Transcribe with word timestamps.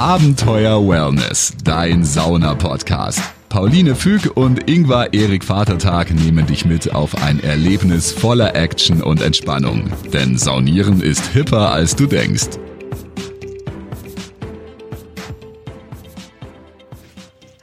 Abenteuer 0.00 0.88
Wellness, 0.88 1.52
dein 1.62 2.06
Sauna-Podcast. 2.06 3.20
Pauline 3.50 3.94
Füg 3.94 4.34
und 4.34 4.66
Ingvar 4.66 5.12
Erik 5.12 5.44
Vatertag 5.44 6.10
nehmen 6.10 6.46
dich 6.46 6.64
mit 6.64 6.94
auf 6.94 7.22
ein 7.22 7.38
Erlebnis 7.44 8.10
voller 8.10 8.56
Action 8.56 9.02
und 9.02 9.20
Entspannung. 9.20 9.92
Denn 10.10 10.38
Saunieren 10.38 11.02
ist 11.02 11.26
hipper, 11.26 11.72
als 11.72 11.96
du 11.96 12.06
denkst. 12.06 12.48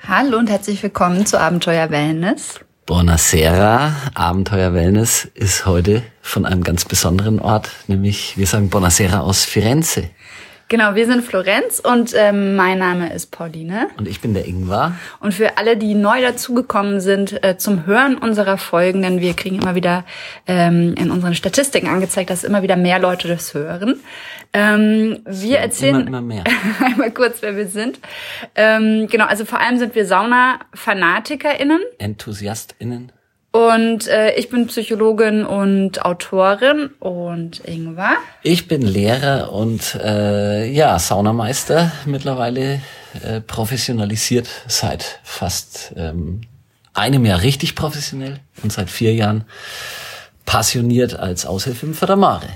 Hallo 0.08 0.38
und 0.38 0.48
herzlich 0.48 0.84
willkommen 0.84 1.26
zu 1.26 1.40
Abenteuer 1.40 1.90
Wellness. 1.90 2.60
Buonasera, 2.86 3.94
Abenteuer 4.14 4.76
Wellness 4.76 5.26
ist 5.34 5.66
heute 5.66 6.04
von 6.22 6.46
einem 6.46 6.64
ganz 6.64 6.86
besonderen 6.86 7.40
Ort, 7.40 7.72
nämlich 7.88 8.38
wir 8.38 8.46
sagen 8.46 8.70
Buonasera 8.70 9.22
aus 9.22 9.44
Firenze. 9.44 10.12
Genau, 10.70 10.96
wir 10.96 11.06
sind 11.06 11.24
Florenz 11.24 11.80
und 11.80 12.14
ähm, 12.14 12.58
mein 12.58 12.80
Name 12.80 13.14
ist 13.14 13.32
Pauline. 13.32 13.88
Und 13.98 14.06
ich 14.06 14.20
bin 14.20 14.34
der 14.34 14.46
Ingvar. 14.46 14.98
Und 15.22 15.34
für 15.34 15.58
alle, 15.58 15.78
die 15.78 15.96
neu 15.96 16.22
dazugekommen 16.22 17.00
sind 17.00 17.42
äh, 17.42 17.58
zum 17.58 17.86
Hören 17.86 18.18
unserer 18.18 18.58
Folgen, 18.58 19.02
denn 19.02 19.22
wir 19.22 19.34
kriegen 19.34 19.62
immer 19.62 19.76
wieder 19.76 20.04
ähm, 20.46 20.94
in 20.96 21.10
unseren 21.10 21.36
Statistiken 21.36 21.88
angezeigt, 21.88 22.30
dass 22.30 22.44
immer 22.44 22.64
wieder 22.64 22.76
mehr 22.76 23.00
Leute 23.00 23.30
das 23.30 23.54
hören. 23.54 24.02
Ähm, 24.52 25.20
wir 25.26 25.60
erzählen 25.60 26.02
immer, 26.02 26.08
immer 26.08 26.22
mehr. 26.22 26.44
einmal 26.86 27.12
kurz, 27.12 27.42
wer 27.42 27.56
wir 27.56 27.68
sind. 27.68 28.00
Ähm, 28.56 29.08
genau, 29.08 29.26
also 29.26 29.46
vor 29.46 29.62
allem 29.62 29.80
sind 29.80 29.96
wir 29.96 30.06
Sauna-FanatikerInnen. 30.06 31.80
EnthusiastInnen. 31.98 33.14
Und 33.58 34.08
äh, 34.08 34.36
ich 34.36 34.50
bin 34.50 34.68
Psychologin 34.68 35.44
und 35.44 36.06
Autorin 36.06 36.92
und 37.00 37.68
Ingvar. 37.68 38.18
Ich 38.44 38.68
bin 38.68 38.84
Lehrer 38.84 39.52
und 39.52 39.96
äh, 39.96 40.70
ja, 40.70 41.00
Saunameister, 41.00 41.92
mittlerweile 42.06 42.84
äh, 43.24 43.42
professionalisiert 43.42 44.48
seit 44.68 45.22
fast 45.24 45.92
ähm, 45.98 46.42
einem 46.94 47.26
Jahr 47.26 47.42
richtig 47.42 47.74
professionell 47.74 48.40
und 48.62 48.72
seit 48.72 48.92
vier 48.92 49.16
Jahren 49.16 49.46
passioniert 50.46 51.18
als 51.18 51.48
Aushilfe 51.48 51.88
im 51.88 51.96
Fördermare. 51.96 52.50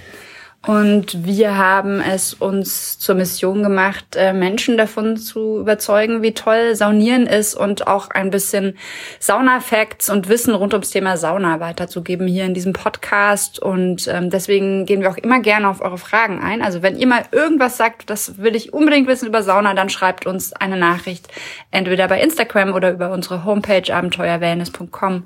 Und 0.67 1.25
wir 1.25 1.57
haben 1.57 2.01
es 2.01 2.35
uns 2.35 2.99
zur 2.99 3.15
Mission 3.15 3.63
gemacht, 3.63 4.15
äh, 4.15 4.31
Menschen 4.31 4.77
davon 4.77 5.17
zu 5.17 5.59
überzeugen, 5.59 6.21
wie 6.21 6.35
toll 6.35 6.75
Saunieren 6.75 7.25
ist 7.25 7.55
und 7.55 7.87
auch 7.87 8.11
ein 8.11 8.29
bisschen 8.29 8.77
Sauna-Facts 9.19 10.11
und 10.11 10.29
Wissen 10.29 10.53
rund 10.53 10.73
ums 10.73 10.91
Thema 10.91 11.17
Sauna 11.17 11.59
weiterzugeben 11.59 12.27
hier 12.27 12.45
in 12.45 12.53
diesem 12.53 12.73
Podcast. 12.73 13.57
Und 13.57 14.07
ähm, 14.07 14.29
deswegen 14.29 14.85
gehen 14.85 15.01
wir 15.01 15.09
auch 15.09 15.17
immer 15.17 15.39
gerne 15.39 15.67
auf 15.67 15.81
eure 15.81 15.97
Fragen 15.97 16.39
ein. 16.39 16.61
Also 16.61 16.83
wenn 16.83 16.95
ihr 16.95 17.07
mal 17.07 17.23
irgendwas 17.31 17.77
sagt, 17.77 18.11
das 18.11 18.37
will 18.37 18.55
ich 18.55 18.71
unbedingt 18.71 19.07
wissen 19.07 19.27
über 19.27 19.41
Sauna, 19.41 19.73
dann 19.73 19.89
schreibt 19.89 20.27
uns 20.27 20.53
eine 20.53 20.77
Nachricht, 20.77 21.27
entweder 21.71 22.07
bei 22.07 22.21
Instagram 22.21 22.73
oder 22.73 22.91
über 22.91 23.11
unsere 23.11 23.45
Homepage 23.45 23.91
abenteuerwellness.com. 23.91 25.23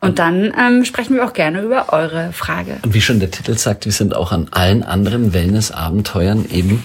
Und 0.00 0.18
dann 0.20 0.52
ähm, 0.56 0.84
sprechen 0.84 1.16
wir 1.16 1.24
auch 1.24 1.32
gerne 1.32 1.60
über 1.62 1.92
eure 1.92 2.32
Frage. 2.32 2.78
Und 2.84 2.94
wie 2.94 3.00
schon 3.00 3.18
der 3.18 3.30
Titel 3.30 3.58
sagt, 3.58 3.84
wir 3.84 3.92
sind 3.92 4.14
auch 4.14 4.30
an 4.30 4.48
allen 4.52 4.84
anderen 4.84 5.32
Wellness-Abenteuern 5.32 6.46
eben 6.50 6.84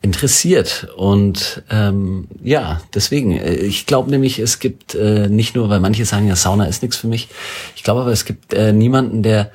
interessiert. 0.00 0.88
Und 0.96 1.62
ähm, 1.70 2.28
ja, 2.42 2.80
deswegen, 2.94 3.32
äh, 3.32 3.54
ich 3.54 3.86
glaube 3.86 4.10
nämlich, 4.10 4.38
es 4.38 4.60
gibt 4.60 4.94
äh, 4.94 5.28
nicht 5.28 5.56
nur, 5.56 5.68
weil 5.68 5.80
manche 5.80 6.04
sagen, 6.04 6.26
ja, 6.26 6.36
Sauna 6.36 6.64
ist 6.66 6.82
nichts 6.82 6.96
für 6.96 7.06
mich. 7.06 7.28
Ich 7.76 7.82
glaube 7.84 8.02
aber, 8.02 8.12
es 8.12 8.24
gibt 8.24 8.54
äh, 8.54 8.72
niemanden, 8.72 9.22
der 9.22 9.50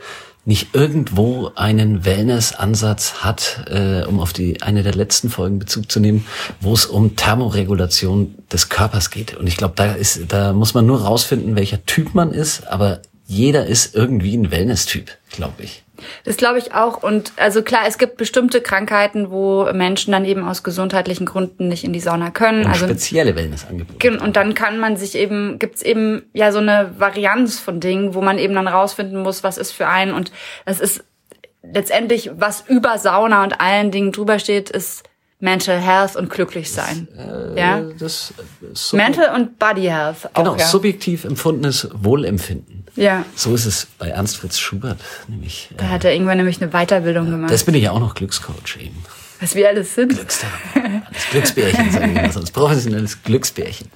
nicht 0.49 0.73
irgendwo 0.73 1.51
einen 1.53 2.05
Wellness-Ansatz 2.05 3.21
hat, 3.21 3.65
äh, 3.69 4.03
um 4.05 4.19
auf 4.19 4.33
die 4.33 4.63
eine 4.63 4.81
der 4.81 4.95
letzten 4.95 5.29
Folgen 5.29 5.59
Bezug 5.59 5.91
zu 5.91 5.99
nehmen, 5.99 6.25
wo 6.59 6.73
es 6.73 6.87
um 6.87 7.15
Thermoregulation 7.15 8.33
des 8.51 8.67
Körpers 8.67 9.11
geht. 9.11 9.37
Und 9.37 9.45
ich 9.45 9.57
glaube, 9.57 9.75
da 9.77 9.93
ist, 9.93 10.21
da 10.29 10.53
muss 10.53 10.73
man 10.73 10.87
nur 10.87 11.03
rausfinden, 11.03 11.55
welcher 11.55 11.85
Typ 11.85 12.15
man 12.15 12.31
ist, 12.31 12.65
aber 12.65 13.03
jeder 13.27 13.67
ist 13.67 13.93
irgendwie 13.93 14.35
ein 14.35 14.49
Wellness-Typ, 14.49 15.11
glaube 15.29 15.61
ich. 15.61 15.83
Das 16.25 16.37
glaube 16.37 16.59
ich 16.59 16.73
auch. 16.73 17.03
Und 17.03 17.33
also 17.37 17.61
klar, 17.61 17.81
es 17.87 17.97
gibt 17.97 18.17
bestimmte 18.17 18.61
Krankheiten, 18.61 19.31
wo 19.31 19.71
Menschen 19.73 20.11
dann 20.11 20.25
eben 20.25 20.47
aus 20.47 20.63
gesundheitlichen 20.63 21.25
Gründen 21.25 21.67
nicht 21.67 21.83
in 21.83 21.93
die 21.93 21.99
Sauna 21.99 22.31
können. 22.31 22.65
Und 22.65 22.71
also 22.71 22.85
spezielle 22.85 23.35
Wellnessangebote. 23.35 24.19
Und 24.19 24.35
dann 24.35 24.53
kann 24.53 24.79
man 24.79 24.97
sich 24.97 25.15
eben, 25.15 25.59
gibt's 25.59 25.81
eben 25.81 26.23
ja 26.33 26.51
so 26.51 26.59
eine 26.59 26.91
Varianz 26.97 27.59
von 27.59 27.79
Dingen, 27.79 28.13
wo 28.13 28.21
man 28.21 28.37
eben 28.37 28.55
dann 28.55 28.67
rausfinden 28.67 29.21
muss, 29.21 29.43
was 29.43 29.57
ist 29.57 29.71
für 29.71 29.87
einen. 29.87 30.13
Und 30.13 30.31
das 30.65 30.79
ist 30.79 31.03
letztendlich, 31.61 32.31
was 32.35 32.63
über 32.67 32.97
Sauna 32.97 33.43
und 33.43 33.59
allen 33.59 33.91
Dingen 33.91 34.11
drüber 34.11 34.39
steht, 34.39 34.69
ist 34.69 35.03
Mental 35.39 35.79
Health 35.79 36.17
und 36.17 36.29
glücklich 36.29 36.71
sein. 36.71 37.07
Äh, 37.17 37.59
ja? 37.59 37.81
Das, 37.97 38.33
das 38.61 38.91
Mental 38.91 39.33
und 39.35 39.57
Body 39.57 39.83
Health. 39.83 40.29
Auch, 40.33 40.43
genau, 40.43 40.55
ja. 40.57 40.65
subjektiv 40.65 41.23
empfundenes 41.23 41.87
Wohlempfinden. 41.93 42.85
Ja. 42.99 43.25
So 43.33 43.55
ist 43.55 43.65
es 43.65 43.87
bei 43.97 44.09
Ernst 44.09 44.37
Fritz 44.37 44.59
Schubert 44.59 44.99
nämlich. 45.27 45.69
Da 45.77 45.87
hat 45.87 46.03
er 46.03 46.11
irgendwann 46.11 46.37
nämlich 46.37 46.61
eine 46.61 46.71
Weiterbildung 46.71 47.25
ja, 47.25 47.31
gemacht. 47.31 47.51
Das 47.51 47.63
bin 47.63 47.73
ich 47.73 47.83
ja 47.83 47.91
auch 47.91 47.99
noch 47.99 48.13
Glückscoach 48.13 48.77
eben. 48.79 49.03
Was 49.39 49.55
wir 49.55 49.69
alles 49.69 49.95
sind. 49.95 50.09
Glückstherapie. 50.09 51.01
Als 51.07 51.29
Glücksbärchen, 51.31 51.91
sagen 51.91 52.13
wir 52.13 52.23
als 52.23 52.51
professionelles 52.51 53.23
Glücksbärchen. 53.23 53.87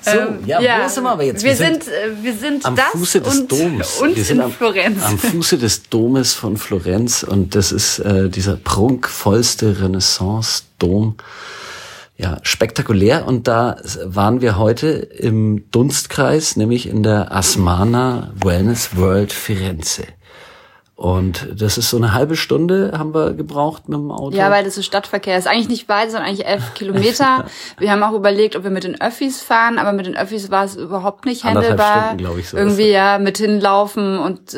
So, 0.00 0.10
ähm, 0.10 0.38
ja, 0.46 0.60
ja, 0.60 0.84
wo 0.84 0.88
sind 0.88 1.04
wir 1.04 1.10
aber 1.10 1.22
jetzt? 1.22 1.44
Wir, 1.44 1.50
wir 1.50 1.56
sind, 1.56 1.84
sind, 1.84 1.94
äh, 1.94 2.24
wir 2.24 2.34
sind 2.34 2.66
am 2.66 2.74
das 2.74 2.86
Fuße 2.86 3.20
des 3.20 3.38
und, 3.38 3.52
Doms. 3.52 3.98
Und 3.98 4.16
wir 4.16 4.24
sind 4.24 4.38
in 4.38 4.42
am, 4.42 4.50
Florenz. 4.50 5.04
Am 5.04 5.16
Fuße 5.16 5.58
des 5.58 5.88
Domes 5.88 6.34
von 6.34 6.56
Florenz 6.56 7.22
und 7.22 7.54
das 7.54 7.70
ist 7.70 8.00
äh, 8.00 8.28
dieser 8.28 8.56
prunkvollste 8.56 9.80
Renaissance-Dom 9.80 11.14
ja, 12.20 12.36
spektakulär. 12.42 13.26
Und 13.26 13.48
da 13.48 13.76
waren 14.04 14.42
wir 14.42 14.58
heute 14.58 14.88
im 14.88 15.70
Dunstkreis, 15.70 16.56
nämlich 16.56 16.86
in 16.86 17.02
der 17.02 17.34
Asmana 17.34 18.32
Wellness 18.34 18.96
World 18.96 19.32
Firenze. 19.32 20.04
Und 20.96 21.48
das 21.58 21.78
ist 21.78 21.88
so 21.88 21.96
eine 21.96 22.12
halbe 22.12 22.36
Stunde 22.36 22.92
haben 22.94 23.14
wir 23.14 23.32
gebraucht 23.32 23.88
mit 23.88 23.96
dem 23.96 24.10
Auto. 24.10 24.36
Ja, 24.36 24.50
weil 24.50 24.64
das 24.64 24.76
ist 24.76 24.84
Stadtverkehr. 24.84 25.34
Das 25.34 25.46
ist 25.46 25.50
eigentlich 25.50 25.70
nicht 25.70 25.88
weit, 25.88 26.10
sondern 26.10 26.28
eigentlich 26.28 26.46
elf 26.46 26.74
Kilometer. 26.74 27.46
Wir 27.78 27.90
haben 27.90 28.02
auch 28.02 28.12
überlegt, 28.12 28.54
ob 28.54 28.64
wir 28.64 28.70
mit 28.70 28.84
den 28.84 29.00
Öffis 29.00 29.40
fahren, 29.40 29.78
aber 29.78 29.94
mit 29.94 30.04
den 30.04 30.14
Öffis 30.14 30.50
war 30.50 30.66
es 30.66 30.76
überhaupt 30.76 31.24
nicht 31.24 31.44
handelbar. 31.44 32.18
Stunden, 32.18 32.38
ich, 32.38 32.50
so 32.50 32.58
Irgendwie 32.58 32.90
ja 32.90 33.18
mit 33.18 33.38
hinlaufen 33.38 34.18
und, 34.18 34.54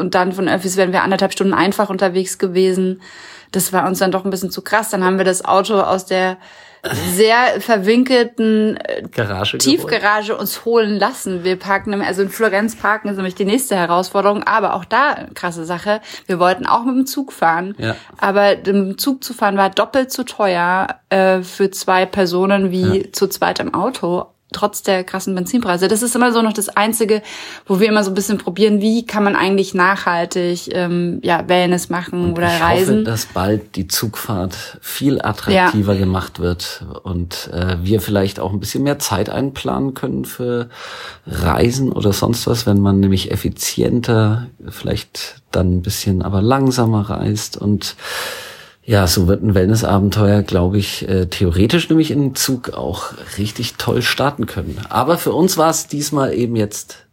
und 0.00 0.16
dann 0.16 0.32
von 0.32 0.48
Öffis 0.48 0.76
wären 0.76 0.90
wir 0.90 1.04
anderthalb 1.04 1.32
Stunden 1.32 1.54
einfach 1.54 1.90
unterwegs 1.90 2.38
gewesen. 2.38 3.00
Das 3.52 3.72
war 3.72 3.86
uns 3.86 4.00
dann 4.00 4.10
doch 4.10 4.24
ein 4.24 4.30
bisschen 4.30 4.50
zu 4.50 4.62
krass. 4.62 4.90
Dann 4.90 5.04
haben 5.04 5.18
wir 5.18 5.24
das 5.24 5.44
Auto 5.44 5.78
aus 5.80 6.06
der 6.06 6.38
sehr 7.10 7.60
verwinkelten 7.60 8.76
äh, 8.76 9.02
Garage 9.10 9.58
Tiefgarage 9.58 10.36
uns 10.36 10.64
holen 10.64 10.98
lassen. 10.98 11.44
Wir 11.44 11.56
parken, 11.56 12.00
also 12.02 12.22
in 12.22 12.28
Florenz 12.28 12.76
parken 12.76 13.08
ist 13.08 13.16
nämlich 13.16 13.34
die 13.34 13.44
nächste 13.44 13.76
Herausforderung, 13.76 14.44
aber 14.44 14.74
auch 14.74 14.84
da 14.84 15.26
krasse 15.34 15.64
Sache. 15.64 16.00
Wir 16.26 16.38
wollten 16.38 16.66
auch 16.66 16.84
mit 16.84 16.94
dem 16.94 17.06
Zug 17.06 17.32
fahren, 17.32 17.74
ja. 17.78 17.96
aber 18.18 18.56
mit 18.56 18.66
dem 18.66 18.98
Zug 18.98 19.24
zu 19.24 19.34
fahren 19.34 19.56
war 19.56 19.70
doppelt 19.70 20.12
so 20.12 20.22
teuer 20.22 20.86
äh, 21.10 21.42
für 21.42 21.70
zwei 21.70 22.06
Personen 22.06 22.70
wie 22.70 22.98
ja. 22.98 23.12
zu 23.12 23.28
zweit 23.28 23.60
im 23.60 23.74
Auto 23.74 24.26
trotz 24.52 24.82
der 24.82 25.04
krassen 25.04 25.34
Benzinpreise. 25.34 25.88
Das 25.88 26.02
ist 26.02 26.16
immer 26.16 26.32
so 26.32 26.40
noch 26.40 26.52
das 26.52 26.68
Einzige, 26.70 27.22
wo 27.66 27.80
wir 27.80 27.88
immer 27.88 28.02
so 28.02 28.10
ein 28.10 28.14
bisschen 28.14 28.38
probieren, 28.38 28.80
wie 28.80 29.04
kann 29.04 29.22
man 29.22 29.36
eigentlich 29.36 29.74
nachhaltig 29.74 30.74
ähm, 30.74 31.20
ja, 31.22 31.46
Wellness 31.48 31.90
machen 31.90 32.24
und 32.24 32.38
oder 32.38 32.54
ich 32.54 32.62
reisen. 32.62 32.96
Hoffe, 32.96 33.04
dass 33.04 33.26
bald 33.26 33.76
die 33.76 33.88
Zugfahrt 33.88 34.78
viel 34.80 35.20
attraktiver 35.20 35.92
ja. 35.92 35.98
gemacht 35.98 36.40
wird 36.40 36.84
und 37.02 37.50
äh, 37.52 37.76
wir 37.82 38.00
vielleicht 38.00 38.40
auch 38.40 38.52
ein 38.52 38.60
bisschen 38.60 38.84
mehr 38.84 38.98
Zeit 38.98 39.28
einplanen 39.28 39.94
können 39.94 40.24
für 40.24 40.70
Reisen 41.26 41.92
oder 41.92 42.12
sonst 42.12 42.46
was, 42.46 42.66
wenn 42.66 42.80
man 42.80 43.00
nämlich 43.00 43.30
effizienter, 43.30 44.46
vielleicht 44.68 45.42
dann 45.50 45.76
ein 45.76 45.82
bisschen 45.82 46.22
aber 46.22 46.42
langsamer 46.42 47.10
reist 47.10 47.56
und 47.56 47.96
ja, 48.88 49.06
so 49.06 49.28
wird 49.28 49.42
ein 49.42 49.54
Wellnessabenteuer, 49.54 50.40
glaube 50.40 50.78
ich, 50.78 51.06
äh, 51.06 51.26
theoretisch 51.26 51.90
nämlich 51.90 52.10
in 52.10 52.34
Zug 52.34 52.70
auch 52.70 53.12
richtig 53.36 53.74
toll 53.74 54.00
starten 54.00 54.46
können. 54.46 54.80
Aber 54.88 55.18
für 55.18 55.34
uns 55.34 55.58
war 55.58 55.68
es 55.68 55.88
diesmal 55.88 56.32
eben 56.32 56.56
jetzt 56.56 57.04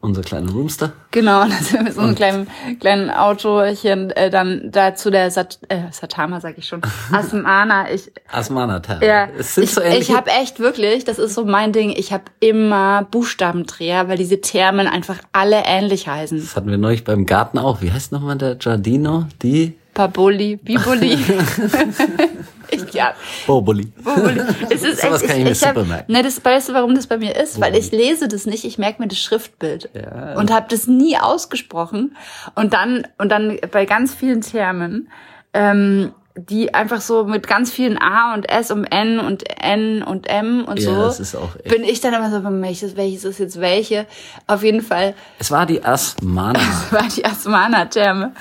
unser 0.00 0.22
kleiner 0.22 0.50
Roomster. 0.50 0.94
Genau, 1.10 1.44
da 1.44 1.50
sind 1.50 1.72
wir 1.74 1.82
mit 1.82 1.92
so 1.92 2.00
einem 2.00 2.14
kleinen, 2.14 2.46
kleinen 2.80 3.10
Autochen 3.10 4.10
äh, 4.12 4.30
dann 4.30 4.70
da 4.72 4.94
zu 4.94 5.10
der 5.10 5.30
Sat 5.30 5.58
äh, 5.68 5.92
Satama, 5.92 6.40
sag 6.40 6.56
ich 6.56 6.66
schon, 6.66 6.80
Asmana. 7.12 7.92
Ich, 7.92 8.10
Asmana. 8.32 8.80
Ja, 9.02 9.28
es 9.38 9.54
sind 9.54 9.64
ich, 9.64 9.74
so 9.74 9.82
ich 9.82 10.16
habe 10.16 10.30
echt 10.30 10.60
wirklich, 10.60 11.04
das 11.04 11.18
ist 11.18 11.34
so 11.34 11.44
mein 11.44 11.74
Ding, 11.74 11.90
ich 11.94 12.10
habe 12.10 12.24
immer 12.40 13.06
Buchstabendreher, 13.10 14.08
weil 14.08 14.16
diese 14.16 14.40
Thermen 14.40 14.86
einfach 14.86 15.18
alle 15.32 15.64
ähnlich 15.66 16.08
heißen. 16.08 16.40
Das 16.40 16.56
hatten 16.56 16.70
wir 16.70 16.78
neulich 16.78 17.04
beim 17.04 17.26
Garten 17.26 17.58
auch. 17.58 17.82
Wie 17.82 17.92
heißt 17.92 18.12
nochmal 18.12 18.38
der 18.38 18.54
Giardino? 18.54 19.26
Die 19.42 19.76
Paboli, 19.98 20.54
Biboli. 20.54 21.18
ich, 22.70 22.94
ja. 22.94 23.14
Boboli. 23.48 23.86
Boboli. 24.04 24.40
Es 24.70 24.84
ist 24.84 25.00
so 25.02 25.10
was 25.10 25.22
echt, 25.22 25.30
kann 25.32 25.40
ich, 25.40 25.42
ich, 25.42 25.44
mir 25.44 25.50
ich 25.50 25.62
hab, 25.64 25.74
super 25.74 25.88
merken. 25.88 26.12
ne, 26.12 26.22
das 26.22 26.44
weißt 26.44 26.68
du, 26.68 26.74
warum 26.74 26.94
das 26.94 27.08
bei 27.08 27.18
mir 27.18 27.34
ist? 27.34 27.54
Boboli. 27.54 27.72
Weil 27.72 27.80
ich 27.80 27.90
lese 27.90 28.28
das 28.28 28.46
nicht, 28.46 28.64
ich 28.64 28.78
merke 28.78 29.02
mir 29.02 29.08
das 29.08 29.18
Schriftbild 29.18 29.90
Ja. 29.94 30.34
und 30.36 30.52
habe 30.52 30.66
das 30.70 30.86
nie 30.86 31.18
ausgesprochen. 31.18 32.16
Und 32.54 32.74
dann 32.74 33.08
und 33.18 33.30
dann 33.30 33.58
bei 33.72 33.86
ganz 33.86 34.14
vielen 34.14 34.40
Termen 34.42 35.08
ähm, 35.52 36.12
die 36.38 36.72
einfach 36.74 37.00
so 37.00 37.24
mit 37.24 37.46
ganz 37.46 37.70
vielen 37.72 37.98
A 37.98 38.34
und 38.34 38.48
S 38.48 38.70
und 38.70 38.84
N 38.84 39.18
und 39.18 39.44
N 39.62 40.02
und 40.02 40.28
M 40.28 40.64
und 40.64 40.78
Ja, 40.78 40.90
so. 40.94 41.02
das 41.02 41.20
ist 41.20 41.34
auch 41.34 41.56
echt. 41.56 41.68
Bin 41.68 41.82
ich 41.84 42.00
dann 42.00 42.14
immer 42.14 42.30
so, 42.30 42.40
welches, 42.62 42.96
welches 42.96 43.24
ist 43.24 43.38
jetzt 43.40 43.60
welche? 43.60 44.06
Auf 44.46 44.62
jeden 44.62 44.82
Fall 44.82 45.14
Es 45.38 45.50
war 45.50 45.66
die 45.66 45.84
Asmana. 45.84 46.58
war 46.90 47.04
die 47.16 47.24
Asmana-Therme, 47.24 48.32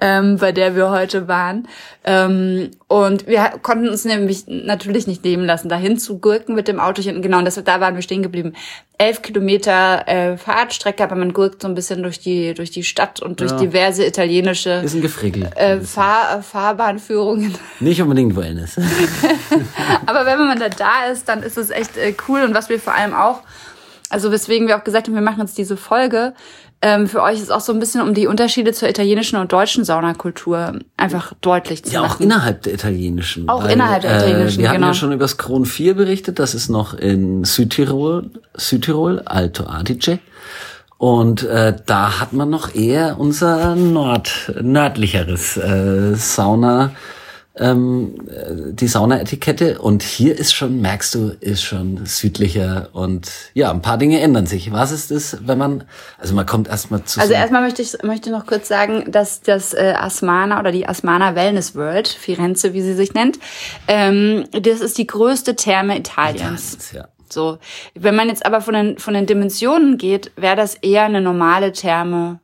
ähm, 0.00 0.36
bei 0.38 0.52
der 0.52 0.76
wir 0.76 0.90
heute 0.90 1.28
waren. 1.28 1.66
Ähm, 2.02 2.70
und 2.88 3.26
wir 3.26 3.42
konnten 3.62 3.88
uns 3.88 4.04
nämlich 4.04 4.44
natürlich 4.46 5.06
nicht 5.06 5.22
nehmen 5.22 5.44
lassen, 5.44 5.68
dahin 5.68 5.98
zu 5.98 6.18
gurken 6.18 6.54
mit 6.54 6.66
dem 6.66 6.80
Autochen. 6.80 7.20
Genau, 7.20 7.38
und 7.38 7.44
deshalb, 7.44 7.66
da 7.66 7.80
waren 7.80 7.94
wir 7.94 8.02
stehen 8.02 8.22
geblieben. 8.22 8.54
Elf 8.96 9.22
Kilometer 9.22 10.06
äh, 10.08 10.36
Fahrtstrecke, 10.36 11.02
aber 11.02 11.14
man 11.16 11.32
gurkt 11.32 11.62
so 11.62 11.68
ein 11.68 11.74
bisschen 11.74 12.02
durch 12.02 12.18
die, 12.20 12.52
durch 12.54 12.70
die 12.70 12.84
Stadt 12.84 13.20
und 13.20 13.40
durch 13.40 13.50
Ja. 13.52 13.58
diverse 13.58 14.04
italienische 14.06 14.70
Ist 14.84 14.94
ein 14.94 15.00
Gefrickel. 15.02 15.50
äh, 15.56 15.80
Fahr 15.80 16.42
Fahrbahnführungen. 17.42 17.80
Nicht 17.80 18.02
unbedingt 18.02 18.36
Wellness. 18.36 18.76
Aber 20.06 20.26
wenn 20.26 20.38
man 20.38 20.58
da 20.58 20.68
da 20.68 21.10
ist, 21.10 21.28
dann 21.28 21.42
ist 21.42 21.56
es 21.58 21.70
echt 21.70 21.96
äh, 21.96 22.14
cool. 22.28 22.42
Und 22.42 22.54
was 22.54 22.68
wir 22.68 22.78
vor 22.78 22.94
allem 22.94 23.14
auch, 23.14 23.40
also 24.10 24.30
weswegen 24.32 24.68
wir 24.68 24.76
auch 24.76 24.84
gesagt 24.84 25.06
haben, 25.08 25.14
wir 25.14 25.22
machen 25.22 25.40
jetzt 25.40 25.56
diese 25.58 25.76
Folge, 25.76 26.34
ähm, 26.82 27.08
für 27.08 27.22
euch 27.22 27.38
ist 27.38 27.52
auch 27.52 27.60
so 27.60 27.74
ein 27.74 27.78
bisschen, 27.78 28.00
um 28.00 28.14
die 28.14 28.26
Unterschiede 28.26 28.72
zur 28.72 28.88
italienischen 28.88 29.38
und 29.38 29.52
deutschen 29.52 29.84
Saunakultur 29.84 30.78
einfach 30.96 31.34
deutlich 31.42 31.84
zu 31.84 31.92
Ja, 31.92 32.00
auch 32.00 32.08
machen. 32.08 32.22
innerhalb 32.22 32.62
der 32.62 32.72
italienischen. 32.72 33.50
Auch 33.50 33.68
innerhalb 33.68 34.00
der 34.00 34.16
italienischen, 34.16 34.60
äh, 34.60 34.62
Wir 34.64 34.70
genau. 34.72 34.86
ja 34.88 34.94
schon 34.94 35.12
über 35.12 35.24
das 35.24 35.36
Kron 35.36 35.66
4 35.66 35.94
berichtet. 35.94 36.38
Das 36.38 36.54
ist 36.54 36.70
noch 36.70 36.94
in 36.94 37.44
Südtirol, 37.44 38.30
Südtirol, 38.54 39.20
Alto 39.26 39.64
Adige. 39.66 40.20
Und 40.96 41.42
äh, 41.44 41.76
da 41.84 42.20
hat 42.20 42.32
man 42.32 42.48
noch 42.50 42.74
eher 42.74 43.18
unser 43.18 43.74
Nord, 43.74 44.52
nördlicheres 44.60 45.56
äh, 45.58 46.14
Sauna, 46.14 46.92
ähm, 47.60 48.14
äh, 48.28 48.72
die 48.72 48.88
Saunaetikette. 48.88 49.78
Und 49.80 50.02
hier 50.02 50.36
ist 50.36 50.52
schon, 50.54 50.80
merkst 50.80 51.14
du, 51.14 51.36
ist 51.40 51.62
schon 51.62 52.06
südlicher. 52.06 52.88
Und 52.92 53.30
ja, 53.54 53.70
ein 53.70 53.82
paar 53.82 53.98
Dinge 53.98 54.18
ändern 54.20 54.46
sich. 54.46 54.72
Was 54.72 54.90
ist 54.90 55.10
das, 55.10 55.36
wenn 55.46 55.58
man, 55.58 55.84
also 56.18 56.34
man 56.34 56.46
kommt 56.46 56.68
erstmal 56.68 57.04
zu 57.04 57.20
Also 57.20 57.32
so- 57.32 57.38
erstmal 57.38 57.62
möchte 57.62 57.82
ich 57.82 57.94
möchte 58.02 58.30
noch 58.30 58.46
kurz 58.46 58.66
sagen, 58.68 59.10
dass 59.12 59.40
das 59.42 59.74
äh, 59.74 59.94
Asmana 59.96 60.58
oder 60.58 60.72
die 60.72 60.88
Asmana 60.88 61.34
Wellness 61.34 61.74
World, 61.76 62.08
Firenze, 62.08 62.72
wie 62.72 62.82
sie 62.82 62.94
sich 62.94 63.14
nennt, 63.14 63.38
ähm, 63.86 64.44
das 64.52 64.80
ist 64.80 64.98
die 64.98 65.06
größte 65.06 65.54
Therme 65.54 65.98
Italiens. 65.98 66.92
ja. 66.92 67.08
So, 67.32 67.58
wenn 67.94 68.16
man 68.16 68.28
jetzt 68.28 68.44
aber 68.44 68.60
von 68.60 68.74
den 68.74 68.98
von 68.98 69.14
den 69.14 69.24
Dimensionen 69.26 69.98
geht, 69.98 70.32
wäre 70.34 70.56
das 70.56 70.74
eher 70.74 71.04
eine 71.04 71.20
normale 71.20 71.70
Therme, 71.70 72.40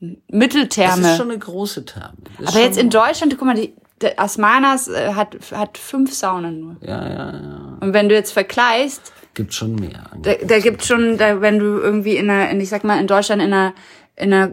Das 0.00 0.10
Mitteltherme. 0.28 1.12
ist 1.12 1.16
schon 1.16 1.30
eine 1.30 1.38
große 1.38 1.86
Therme. 1.86 2.12
Das 2.38 2.48
aber 2.48 2.60
jetzt 2.64 2.76
in 2.78 2.90
Deutschland, 2.90 3.34
guck 3.38 3.46
mal, 3.46 3.54
die, 3.54 3.72
Asmanas 4.16 4.88
äh, 4.88 5.14
hat 5.14 5.36
hat 5.54 5.78
fünf 5.78 6.12
Saunen 6.14 6.60
nur. 6.60 6.76
Ja, 6.80 7.08
ja, 7.08 7.32
ja. 7.32 7.78
Und 7.80 7.92
wenn 7.92 8.08
du 8.08 8.14
jetzt 8.14 8.32
vergleichst, 8.32 9.12
Gibt 9.34 9.52
schon 9.54 9.74
mehr. 9.74 10.04
da, 10.22 10.34
da 10.46 10.58
gibt 10.60 10.84
schon, 10.84 11.18
da, 11.18 11.40
wenn 11.40 11.58
du 11.58 11.78
irgendwie 11.80 12.16
in 12.16 12.30
einer, 12.30 12.50
in, 12.50 12.60
ich 12.60 12.68
sag 12.68 12.84
mal 12.84 13.00
in 13.00 13.06
Deutschland 13.08 13.42
in 13.42 13.52
einer 13.52 13.72
in 14.16 14.32
einer 14.32 14.50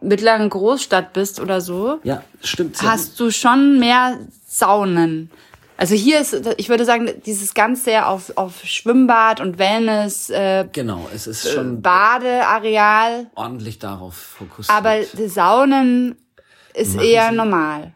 mittleren 0.00 0.48
Großstadt 0.50 1.12
bist 1.12 1.40
oder 1.40 1.60
so, 1.60 1.98
Ja, 2.04 2.22
stimmt. 2.42 2.80
hast 2.82 3.18
du 3.20 3.30
schon 3.30 3.78
mehr 3.78 4.18
Saunen. 4.46 5.30
Also 5.78 5.94
hier 5.94 6.20
ist, 6.20 6.34
ich 6.56 6.70
würde 6.70 6.86
sagen, 6.86 7.10
dieses 7.26 7.52
ganz 7.52 7.84
sehr 7.84 8.08
auf, 8.08 8.32
auf 8.36 8.64
Schwimmbad 8.64 9.40
und 9.42 9.58
Wellness, 9.58 10.30
äh, 10.30 10.66
Genau, 10.72 11.06
es 11.14 11.26
ist 11.26 11.50
schon 11.52 11.82
Badeareal, 11.82 13.26
ordentlich 13.34 13.78
darauf 13.78 14.14
fokussiert. 14.14 14.74
aber 14.76 15.00
die 15.12 15.28
Saunen 15.28 16.16
ist 16.72 16.98
eher 16.98 17.30
normal. 17.32 17.92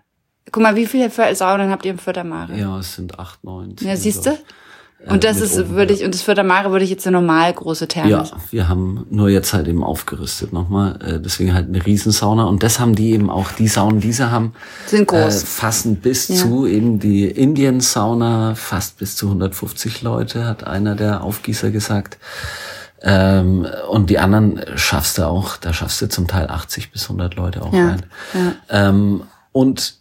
Guck 0.53 0.63
mal, 0.63 0.77
wie 0.77 0.87
viele 0.87 1.11
Saunen 1.35 1.71
habt 1.71 1.85
ihr 1.85 1.93
im 1.93 1.99
Fördermare? 1.99 2.57
ja, 2.57 2.79
es 2.79 2.95
sind 2.95 3.19
acht, 3.19 3.45
neun. 3.45 3.77
Ja, 3.81 3.97
siehst 3.97 4.27
du? 4.27 4.37
Und 5.07 5.25
das 5.25 5.37
mit 5.37 5.45
ist, 5.45 5.59
oben, 5.59 5.71
würde 5.71 5.95
ja. 5.95 6.01
ich, 6.01 6.05
und 6.05 6.15
das 6.15 6.21
Fördermare 6.21 6.73
würde 6.73 6.85
ich 6.85 6.91
jetzt 6.91 7.07
eine 7.07 7.17
normal 7.17 7.53
große 7.55 7.89
Therme 7.89 8.11
Ja, 8.11 8.25
wir 8.51 8.69
haben 8.69 9.07
nur 9.09 9.31
jetzt 9.31 9.55
halt 9.55 9.67
eben 9.67 9.83
aufgerüstet 9.83 10.53
nochmal. 10.53 10.99
Äh, 11.03 11.21
deswegen 11.21 11.55
halt 11.55 11.69
eine 11.69 11.85
Riesensauna. 11.85 12.45
Und 12.45 12.63
das 12.63 12.81
haben 12.81 12.95
die 12.95 13.13
eben 13.13 13.31
auch, 13.31 13.51
die 13.53 13.69
Saunen, 13.69 14.01
die 14.01 14.13
sie 14.13 14.31
haben, 14.31 14.53
Sind 14.87 15.09
groß. 15.09 15.43
Äh, 15.43 15.47
fassen 15.47 15.97
bis 15.97 16.27
zu 16.27 16.67
eben 16.67 16.99
die 16.99 17.25
Indien-Sauna, 17.25 18.55
fast 18.57 18.99
bis 18.99 19.17
zu 19.17 19.29
150 19.29 20.03
Leute, 20.03 20.45
hat 20.45 20.65
einer 20.65 20.97
der 20.97 21.25
Aufgießer 21.25 21.71
gesagt. 21.71 22.19
Ähm, 23.03 23.67
und 23.89 24.11
die 24.11 24.19
anderen 24.19 24.61
schaffst 24.77 25.17
du 25.17 25.27
auch, 25.27 25.57
da 25.57 25.73
schaffst 25.73 26.03
du 26.03 26.11
zum 26.11 26.29
Teil 26.29 26.49
80 26.49 26.93
bis 26.93 27.05
100 27.05 27.37
Leute 27.37 27.63
auch 27.63 27.73
Ja, 27.73 27.89
rein. 27.89 28.03
Ähm, 28.69 29.23
und 29.53 30.00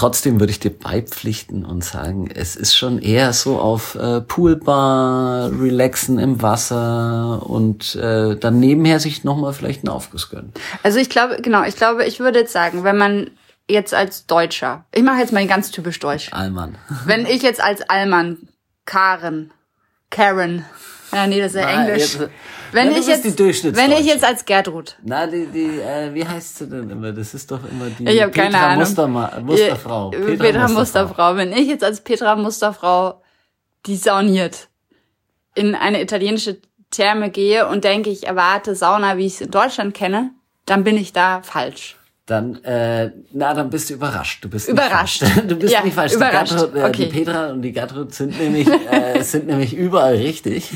trotzdem 0.00 0.40
würde 0.40 0.50
ich 0.50 0.58
dir 0.60 0.70
beipflichten 0.70 1.62
und 1.62 1.84
sagen, 1.84 2.30
es 2.34 2.56
ist 2.56 2.74
schon 2.74 3.00
eher 3.02 3.34
so 3.34 3.58
auf 3.58 3.96
äh, 3.96 4.22
Poolbar, 4.22 5.50
relaxen 5.60 6.18
im 6.18 6.40
Wasser 6.40 7.42
und 7.44 7.96
äh, 7.96 8.34
dann 8.36 8.58
nebenher 8.60 8.98
sich 8.98 9.24
nochmal 9.24 9.52
vielleicht 9.52 9.84
einen 9.84 9.90
Aufguss 9.94 10.30
gönnen. 10.30 10.54
Also 10.82 10.98
ich 10.98 11.10
glaube, 11.10 11.42
genau, 11.42 11.64
ich 11.64 11.76
glaube, 11.76 12.06
ich 12.06 12.18
würde 12.18 12.38
jetzt 12.38 12.52
sagen, 12.52 12.82
wenn 12.82 12.96
man 12.96 13.30
jetzt 13.68 13.92
als 13.92 14.24
Deutscher, 14.24 14.86
ich 14.94 15.02
mache 15.02 15.18
jetzt 15.18 15.34
mal 15.34 15.46
ganz 15.46 15.70
typisch 15.70 15.98
deutsch, 15.98 16.32
Allmann. 16.32 16.76
wenn 17.04 17.26
ich 17.26 17.42
jetzt 17.42 17.62
als 17.62 17.82
Allmann, 17.82 18.38
Karen, 18.86 19.50
Karen, 20.08 20.64
ja 21.12 21.26
nee, 21.26 21.40
das 21.42 21.52
ist 21.54 21.60
ja 21.60 21.66
Nein, 21.66 21.88
Englisch. 21.88 22.14
jetzt- 22.14 22.30
wenn 22.72 22.92
Ja, 22.92 22.98
ich 22.98 23.06
jetzt, 23.06 23.38
wenn 23.76 23.92
ich 23.92 24.06
jetzt 24.06 24.24
als 24.24 24.44
Gertrud, 24.44 24.96
Na, 25.02 25.26
die, 25.26 25.46
die, 25.46 25.80
äh, 25.80 26.12
wie 26.14 26.26
heißt 26.26 26.58
sie 26.58 26.66
denn 26.68 26.90
immer? 26.90 27.12
Das 27.12 27.34
ist 27.34 27.50
doch 27.50 27.60
immer 27.70 27.86
die 27.90 28.06
ich 28.08 28.20
habe 28.22 28.32
keine 28.32 28.58
Ahnung, 28.58 28.80
Musterma 28.80 29.32
Musterfrau. 29.40 30.12
Äh, 30.12 30.36
Petra, 30.36 30.68
Musterfrau. 30.68 31.36
Wenn 31.36 31.52
ich 31.52 31.68
jetzt 31.68 31.84
als 31.84 32.00
Petra 32.00 32.36
Musterfrau 32.36 33.22
die 33.86 33.96
sauniert 33.96 34.68
in 35.54 35.74
eine 35.74 36.02
italienische 36.02 36.60
Therme 36.90 37.30
gehe 37.30 37.68
und 37.68 37.84
denke, 37.84 38.10
ich 38.10 38.26
erwarte 38.26 38.74
Sauna, 38.74 39.16
wie 39.16 39.26
ich 39.26 39.34
es 39.34 39.40
in 39.40 39.50
Deutschland 39.50 39.94
kenne, 39.94 40.30
dann 40.66 40.84
bin 40.84 40.96
ich 40.96 41.12
da 41.12 41.42
falsch. 41.42 41.96
Dann, 42.30 42.62
äh, 42.62 43.10
na, 43.32 43.52
dann 43.54 43.70
bist 43.70 43.90
du 43.90 43.94
überrascht. 43.94 44.44
Du 44.44 44.48
bist 44.48 44.68
Überrascht. 44.68 45.24
Du 45.48 45.56
bist 45.56 45.72
Ja, 45.72 45.82
nicht 45.82 45.94
falsch. 45.94 46.12
überrascht. 46.12 46.52
Die, 46.52 46.56
Gertrud, 46.58 46.76
äh, 46.76 46.84
Okay. 46.84 47.06
die 47.06 47.24
Petra 47.24 47.46
und 47.48 47.62
die 47.62 47.72
Gertrud 47.72 48.14
sind 48.14 48.38
nämlich, 48.38 48.68
äh, 48.68 49.20
sind 49.22 49.48
nämlich 49.48 49.76
überall 49.76 50.14
richtig. 50.14 50.70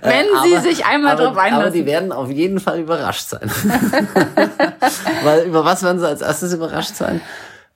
Wenn 0.00 0.26
sie 0.44 0.58
sich 0.60 0.84
einmal 0.86 1.14
aber, 1.14 1.24
drauf 1.24 1.38
einlassen. 1.38 1.62
Aber 1.66 1.70
die 1.72 1.86
werden 1.86 2.12
auf 2.12 2.30
jeden 2.30 2.60
Fall 2.60 2.78
überrascht 2.78 3.30
sein. 3.30 3.50
Weil 5.24 5.42
über 5.46 5.64
was 5.64 5.82
werden 5.82 5.98
sie 5.98 6.06
als 6.06 6.20
erstes 6.20 6.52
überrascht 6.52 6.94
sein? 6.94 7.20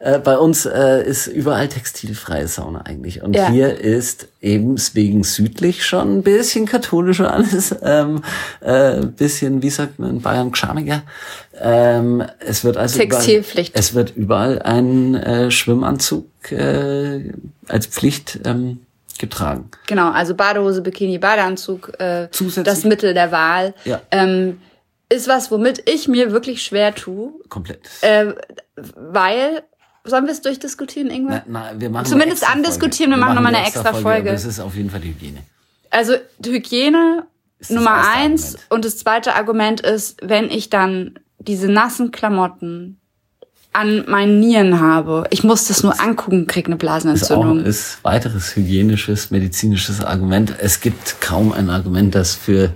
Äh, 0.04 0.18
bei 0.18 0.36
uns 0.36 0.66
äh, 0.66 1.02
ist 1.02 1.28
überall 1.28 1.66
textilfreie 1.68 2.46
Sauna 2.46 2.82
eigentlich. 2.82 3.22
Und 3.22 3.34
Ja. 3.34 3.48
hier 3.48 3.78
ist 3.80 4.28
eben 4.42 4.76
wegen 4.92 5.24
südlich 5.24 5.86
schon 5.86 6.18
ein 6.18 6.22
bisschen 6.22 6.66
katholischer 6.66 7.32
alles. 7.32 7.74
Ähm, 7.82 8.22
äh, 8.60 9.00
bisschen, 9.06 9.62
wie 9.62 9.70
sagt 9.70 9.98
man 9.98 10.10
in 10.10 10.20
Bayern, 10.22 10.52
gschamiger. 10.52 11.02
Ähm, 11.58 12.22
es 12.40 12.64
wird 12.64 12.76
also 12.76 12.98
Textilpflicht. 12.98 13.70
Überall, 13.70 13.80
es 13.80 13.94
wird 13.94 14.16
überall 14.16 14.60
ein 14.62 15.14
äh, 15.14 15.50
Schwimmanzug 15.50 16.26
äh, 16.52 17.32
als 17.68 17.86
Pflicht 17.86 18.40
ähm, 18.44 18.80
getragen. 19.18 19.70
Genau, 19.86 20.10
also 20.10 20.34
Badehose, 20.34 20.82
Bikini, 20.82 21.18
Badeanzug, 21.18 21.92
äh, 21.98 22.28
Zusätzlich- 22.30 22.64
das 22.64 22.84
Mittel 22.84 23.14
der 23.14 23.30
Wahl. 23.32 23.74
Ja. 23.84 24.00
Ähm, 24.10 24.60
ist 25.10 25.28
was, 25.28 25.50
womit 25.50 25.88
ich 25.88 26.08
mir 26.08 26.32
wirklich 26.32 26.62
schwer 26.62 26.94
tue, 26.94 27.32
Komplett. 27.48 27.80
äh, 28.02 28.32
weil, 28.96 29.62
sollen 30.04 30.24
wir 30.26 30.32
es 30.32 30.42
durchdiskutieren, 30.42 31.10
Ingwer? 31.10 31.42
Na, 31.46 31.70
na, 31.72 31.80
wir 31.80 31.90
machen 31.90 32.06
Zumindest 32.06 32.48
andiskutieren, 32.48 33.10
wir 33.10 33.16
Folge. 33.18 33.20
machen 33.34 33.34
nochmal 33.42 33.54
eine 33.54 33.66
extra 33.66 33.92
Folge. 33.94 34.28
aber 34.30 34.32
Das 34.32 34.44
ist 34.44 34.60
auf 34.60 34.74
jeden 34.76 34.90
Fall 34.90 35.00
die 35.00 35.08
Hygiene. 35.08 35.38
Also 35.90 36.14
Hygiene 36.44 37.24
Ist 37.58 37.70
das 37.70 37.76
Nummer 37.76 38.08
eins 38.14 38.42
Argument. 38.54 38.66
und 38.70 38.84
das 38.84 38.98
zweite 38.98 39.34
Argument 39.34 39.80
ist, 39.80 40.18
wenn 40.22 40.50
ich 40.50 40.70
dann 40.70 41.18
diese 41.38 41.68
nassen 41.68 42.10
Klamotten 42.10 42.98
an 43.72 44.04
meinen 44.08 44.38
Nieren 44.40 44.80
habe, 44.80 45.24
ich 45.30 45.42
muss 45.42 45.66
das 45.66 45.82
nur 45.82 46.00
angucken, 46.00 46.46
krieg 46.46 46.66
eine 46.66 46.76
Das 46.76 46.78
auch 46.78 46.80
Blasenentzündung. 46.80 47.64
ist 47.64 47.98
weiteres 48.04 48.54
hygienisches, 48.54 49.30
medizinisches 49.32 50.00
Argument. 50.00 50.54
Es 50.60 50.80
gibt 50.80 51.20
kaum 51.20 51.52
ein 51.52 51.70
Argument, 51.70 52.14
das 52.14 52.34
für 52.34 52.70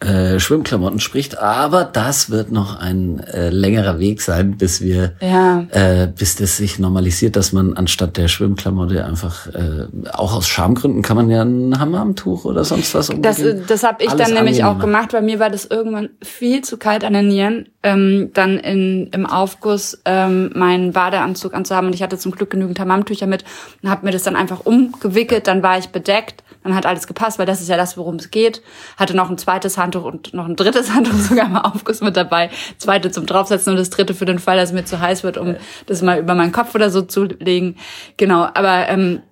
äh, 0.00 0.38
Schwimmklamotten 0.38 1.00
spricht, 1.00 1.38
aber 1.38 1.84
das 1.84 2.28
wird 2.28 2.50
noch 2.52 2.78
ein 2.78 3.20
äh, 3.20 3.48
längerer 3.48 3.98
Weg 3.98 4.20
sein, 4.20 4.58
bis 4.58 4.82
wir, 4.82 5.12
Ja. 5.20 5.64
äh, 5.70 6.08
bis 6.08 6.36
das 6.36 6.56
sich 6.58 6.78
normalisiert, 6.78 7.36
dass 7.36 7.52
man 7.52 7.74
anstatt 7.74 8.16
der 8.18 8.28
Schwimmklamotte 8.28 9.04
einfach, 9.04 9.46
äh, 9.46 9.86
auch 10.12 10.34
aus 10.34 10.46
Schamgründen 10.46 11.00
kann 11.00 11.16
man 11.16 11.30
ja 11.30 11.42
ein 11.42 11.78
Hammamtuch 11.78 12.44
oder 12.44 12.64
sonst 12.64 12.94
was 12.94 13.10
Das, 13.18 13.38
umgehen. 13.38 13.64
das 13.66 13.82
habe 13.82 14.02
ich 14.04 14.10
Alles 14.10 14.26
dann 14.26 14.34
nämlich 14.34 14.62
auch 14.64 14.78
gemacht, 14.78 15.12
weil 15.14 15.22
mir 15.22 15.38
war 15.38 15.48
das 15.48 15.64
irgendwann 15.64 16.10
viel 16.22 16.62
zu 16.62 16.76
kalt 16.76 17.02
an 17.04 17.14
den 17.14 17.28
Nieren, 17.28 17.68
ähm, 17.82 18.30
dann 18.34 18.58
in, 18.58 19.06
im 19.08 19.24
Aufguss 19.26 20.02
ähm, 20.04 20.50
meinen 20.54 20.92
Badeanzug 20.92 21.54
anzuhaben. 21.54 21.86
Und 21.88 21.94
ich 21.94 22.02
hatte 22.02 22.18
zum 22.18 22.32
Glück 22.32 22.50
genügend 22.50 22.78
Hammamtücher 22.80 23.26
mit 23.26 23.44
und 23.82 23.88
habe 23.88 24.04
mir 24.04 24.12
das 24.12 24.22
dann 24.22 24.36
einfach 24.36 24.66
umgewickelt. 24.66 25.46
Dann 25.46 25.62
war 25.62 25.78
ich 25.78 25.88
bedeckt. 25.88 26.42
Dann 26.62 26.74
hat 26.74 26.86
alles 26.86 27.06
gepasst, 27.06 27.38
weil 27.38 27.44
das 27.44 27.60
ist 27.60 27.68
ja 27.68 27.76
das, 27.76 27.98
worum 27.98 28.14
es 28.16 28.30
geht. 28.30 28.62
Hatte 28.96 29.14
noch 29.14 29.28
ein 29.28 29.36
zweites 29.36 29.76
Handtuch 29.84 30.04
und 30.04 30.34
noch 30.34 30.46
ein 30.46 30.56
drittes 30.56 30.90
Handtuch 30.94 31.14
sogar 31.14 31.48
mal 31.48 31.60
Aufguss 31.60 32.00
mit 32.00 32.16
dabei. 32.16 32.50
Zweite 32.78 33.10
zum 33.10 33.26
draufsetzen 33.26 33.72
und 33.72 33.78
das 33.78 33.90
dritte 33.90 34.14
für 34.14 34.24
den 34.24 34.38
Fall, 34.38 34.56
dass 34.56 34.70
es 34.70 34.74
mir 34.74 34.84
zu 34.84 35.00
heiß 35.00 35.22
wird, 35.22 35.38
um 35.38 35.56
das 35.86 36.02
mal 36.02 36.18
über 36.18 36.34
meinen 36.34 36.52
Kopf 36.52 36.74
oder 36.74 36.90
so 36.90 37.02
zu 37.02 37.24
legen. 37.24 37.76
Genau, 38.16 38.48
aber 38.54 38.88
ähm, 38.88 39.22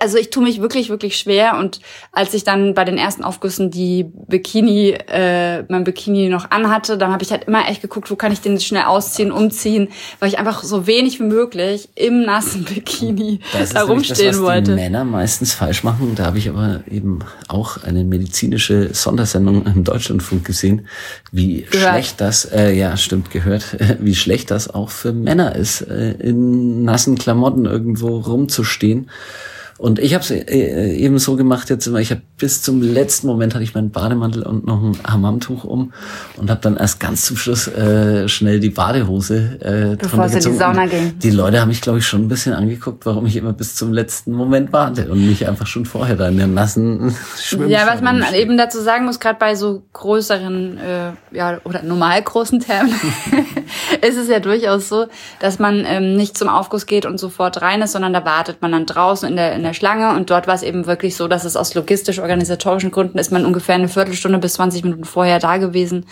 also 0.00 0.18
ich 0.18 0.30
tue 0.30 0.42
mich 0.42 0.60
wirklich, 0.60 0.88
wirklich 0.88 1.18
schwer 1.18 1.58
und 1.58 1.80
als 2.12 2.34
ich 2.34 2.44
dann 2.44 2.74
bei 2.74 2.84
den 2.84 2.98
ersten 2.98 3.24
Aufgüssen 3.24 3.70
die 3.70 4.04
Bikini, 4.04 4.96
äh, 5.08 5.64
mein 5.68 5.84
Bikini 5.84 6.28
noch 6.28 6.50
anhatte, 6.50 6.96
dann 6.98 7.12
habe 7.12 7.22
ich 7.22 7.30
halt 7.30 7.44
immer 7.44 7.68
echt 7.68 7.82
geguckt, 7.82 8.10
wo 8.10 8.16
kann 8.16 8.32
ich 8.32 8.40
den 8.40 8.58
schnell 8.60 8.84
ausziehen, 8.84 9.32
umziehen, 9.32 9.88
weil 10.18 10.28
ich 10.28 10.38
einfach 10.38 10.62
so 10.62 10.86
wenig 10.86 11.20
wie 11.20 11.24
möglich 11.24 11.88
im 11.94 12.22
nassen 12.22 12.64
Bikini 12.64 13.40
da 13.72 13.82
rumstehen 13.82 14.28
das, 14.28 14.36
was 14.38 14.42
wollte. 14.42 14.70
Die 14.70 14.76
Männer 14.76 15.04
meistens 15.04 15.52
falsch 15.54 15.84
machen. 15.84 16.14
Da 16.14 16.26
habe 16.26 16.38
ich 16.38 16.48
aber 16.48 16.80
eben 16.90 17.20
auch 17.48 17.82
eine 17.82 18.04
medizinische 18.04 18.94
Sondersendung 18.94 19.66
im 19.66 19.84
Deutschlandfunk 19.84 20.44
gesehen, 20.44 20.88
wie 21.32 21.62
gehört. 21.62 21.90
schlecht 21.90 22.20
das, 22.20 22.44
äh, 22.46 22.72
ja 22.72 22.96
stimmt, 22.96 23.30
gehört, 23.30 23.76
wie 24.00 24.14
schlecht 24.14 24.50
das 24.50 24.68
auch 24.68 24.90
für 24.90 25.12
Männer 25.12 25.54
ist, 25.54 25.82
äh, 25.82 26.12
in 26.12 26.84
nassen 26.84 27.18
Klamotten 27.18 27.66
irgendwo 27.66 28.18
rumzustehen. 28.18 29.10
Und 29.78 29.98
ich 29.98 30.14
habe 30.14 30.24
es 30.24 30.30
äh, 30.30 30.94
eben 30.94 31.18
so 31.18 31.36
gemacht 31.36 31.68
jetzt 31.68 31.86
immer, 31.86 31.98
ich 31.98 32.10
habe 32.10 32.22
bis 32.38 32.62
zum 32.62 32.80
letzten 32.80 33.26
Moment 33.26 33.54
hatte 33.54 33.62
ich 33.62 33.74
meinen 33.74 33.90
Bademantel 33.90 34.42
und 34.42 34.66
noch 34.66 34.82
ein 34.82 34.96
Hammamtuch 35.06 35.64
um 35.64 35.92
und 36.36 36.50
habe 36.50 36.60
dann 36.62 36.76
erst 36.76 36.98
ganz 36.98 37.26
zum 37.26 37.36
Schluss 37.36 37.68
äh, 37.68 38.26
schnell 38.26 38.58
die 38.58 38.70
Badehose 38.70 39.58
äh, 39.60 39.96
Bevor 39.96 40.24
es 40.24 40.34
in 40.34 40.52
die 40.52 40.58
Sauna 40.58 40.86
ging. 40.86 41.18
Die 41.18 41.30
Leute 41.30 41.60
haben 41.60 41.68
mich, 41.68 41.82
glaube 41.82 41.98
ich, 41.98 42.06
schon 42.06 42.22
ein 42.22 42.28
bisschen 42.28 42.54
angeguckt, 42.54 43.04
warum 43.04 43.26
ich 43.26 43.36
immer 43.36 43.52
bis 43.52 43.74
zum 43.74 43.92
letzten 43.92 44.32
Moment 44.32 44.72
warte 44.72 45.10
und 45.10 45.26
nicht 45.26 45.46
einfach 45.46 45.66
schon 45.66 45.84
vorher 45.84 46.16
da 46.16 46.28
in 46.28 46.38
der 46.38 46.46
nassen 46.46 47.14
Schwimm 47.38 47.68
Ja, 47.68 47.86
was 47.86 48.00
man 48.00 48.22
eben 48.34 48.56
dazu 48.56 48.80
sagen 48.80 49.04
muss, 49.04 49.20
gerade 49.20 49.38
bei 49.38 49.56
so 49.56 49.82
größeren 49.92 50.78
äh, 50.78 51.36
ja, 51.36 51.58
oder 51.64 51.82
normal 51.82 52.22
großen 52.22 52.60
Thermen, 52.60 52.94
ist 54.02 54.16
es 54.16 54.28
ja 54.28 54.40
durchaus 54.40 54.88
so, 54.88 55.06
dass 55.40 55.58
man 55.58 55.84
ähm, 55.86 56.16
nicht 56.16 56.36
zum 56.36 56.48
Aufguss 56.48 56.86
geht 56.86 57.06
und 57.06 57.18
sofort 57.18 57.62
rein 57.62 57.82
ist, 57.82 57.92
sondern 57.92 58.12
da 58.12 58.24
wartet 58.24 58.62
man 58.62 58.72
dann 58.72 58.86
draußen 58.86 59.28
in 59.28 59.36
der, 59.36 59.54
in 59.54 59.62
der 59.62 59.74
Schlange 59.74 60.14
und 60.16 60.30
dort 60.30 60.46
war 60.46 60.54
es 60.54 60.62
eben 60.62 60.86
wirklich 60.86 61.16
so, 61.16 61.28
dass 61.28 61.44
es 61.44 61.56
aus 61.56 61.74
logistisch-organisatorischen 61.74 62.90
Gründen 62.90 63.18
ist 63.18 63.32
man 63.32 63.46
ungefähr 63.46 63.74
eine 63.74 63.88
Viertelstunde 63.88 64.38
bis 64.38 64.54
20 64.54 64.84
Minuten 64.84 65.04
vorher 65.04 65.38
da 65.38 65.56
gewesen, 65.56 66.06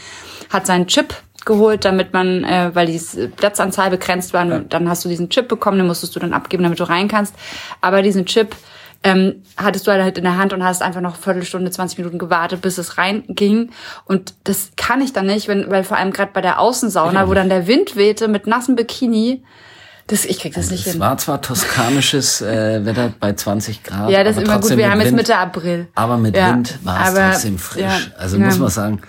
hat 0.50 0.66
seinen 0.66 0.86
Chip 0.86 1.14
geholt, 1.44 1.84
damit 1.84 2.12
man, 2.12 2.44
äh, 2.44 2.70
weil 2.74 2.86
die 2.86 3.00
Platzanzahl 3.36 3.90
begrenzt 3.90 4.32
war, 4.32 4.46
ja. 4.46 4.60
dann 4.60 4.88
hast 4.88 5.04
du 5.04 5.08
diesen 5.08 5.28
Chip 5.28 5.48
bekommen, 5.48 5.78
den 5.78 5.86
musstest 5.86 6.16
du 6.16 6.20
dann 6.20 6.32
abgeben, 6.32 6.62
damit 6.62 6.80
du 6.80 6.88
rein 6.88 7.08
kannst. 7.08 7.34
Aber 7.80 8.02
diesen 8.02 8.26
Chip 8.26 8.56
ähm, 9.04 9.42
hattest 9.58 9.86
du 9.86 9.92
halt 9.92 10.16
in 10.16 10.24
der 10.24 10.38
Hand 10.38 10.54
und 10.54 10.64
hast 10.64 10.82
einfach 10.82 11.02
noch 11.02 11.14
eine 11.14 11.22
Viertelstunde, 11.22 11.70
20 11.70 11.98
Minuten 11.98 12.18
gewartet, 12.18 12.62
bis 12.62 12.78
es 12.78 12.96
reinging. 12.96 13.70
Und 14.06 14.34
das 14.44 14.70
kann 14.76 15.02
ich 15.02 15.12
dann 15.12 15.26
nicht, 15.26 15.46
wenn, 15.46 15.70
weil 15.70 15.84
vor 15.84 15.98
allem 15.98 16.10
gerade 16.10 16.32
bei 16.32 16.40
der 16.40 16.58
Außensauna, 16.58 17.28
wo 17.28 17.34
dann 17.34 17.50
der 17.50 17.66
Wind 17.66 17.96
wehte 17.96 18.28
mit 18.28 18.46
nassem 18.46 18.76
Bikini, 18.76 19.44
das, 20.06 20.24
ich 20.24 20.38
krieg 20.38 20.54
das 20.54 20.70
nicht 20.70 20.80
es 20.80 20.92
hin. 20.92 20.94
Es 20.94 21.00
war 21.00 21.18
zwar 21.18 21.40
toskanisches 21.40 22.40
äh, 22.40 22.84
Wetter 22.84 23.12
bei 23.20 23.34
20 23.34 23.82
Grad. 23.84 24.10
Ja, 24.10 24.24
das 24.24 24.36
ist 24.36 24.42
immer 24.42 24.58
gut. 24.58 24.76
Wir 24.76 24.90
haben 24.90 24.98
Wind, 24.98 25.04
jetzt 25.04 25.16
Mitte 25.16 25.36
April. 25.36 25.88
Aber 25.94 26.16
mit 26.16 26.36
ja, 26.36 26.52
Wind 26.52 26.78
war 26.82 27.08
es 27.08 27.14
trotzdem 27.14 27.58
frisch. 27.58 27.82
Ja, 27.82 27.98
also 28.18 28.38
muss 28.38 28.58
man 28.58 28.70
sagen. 28.70 29.00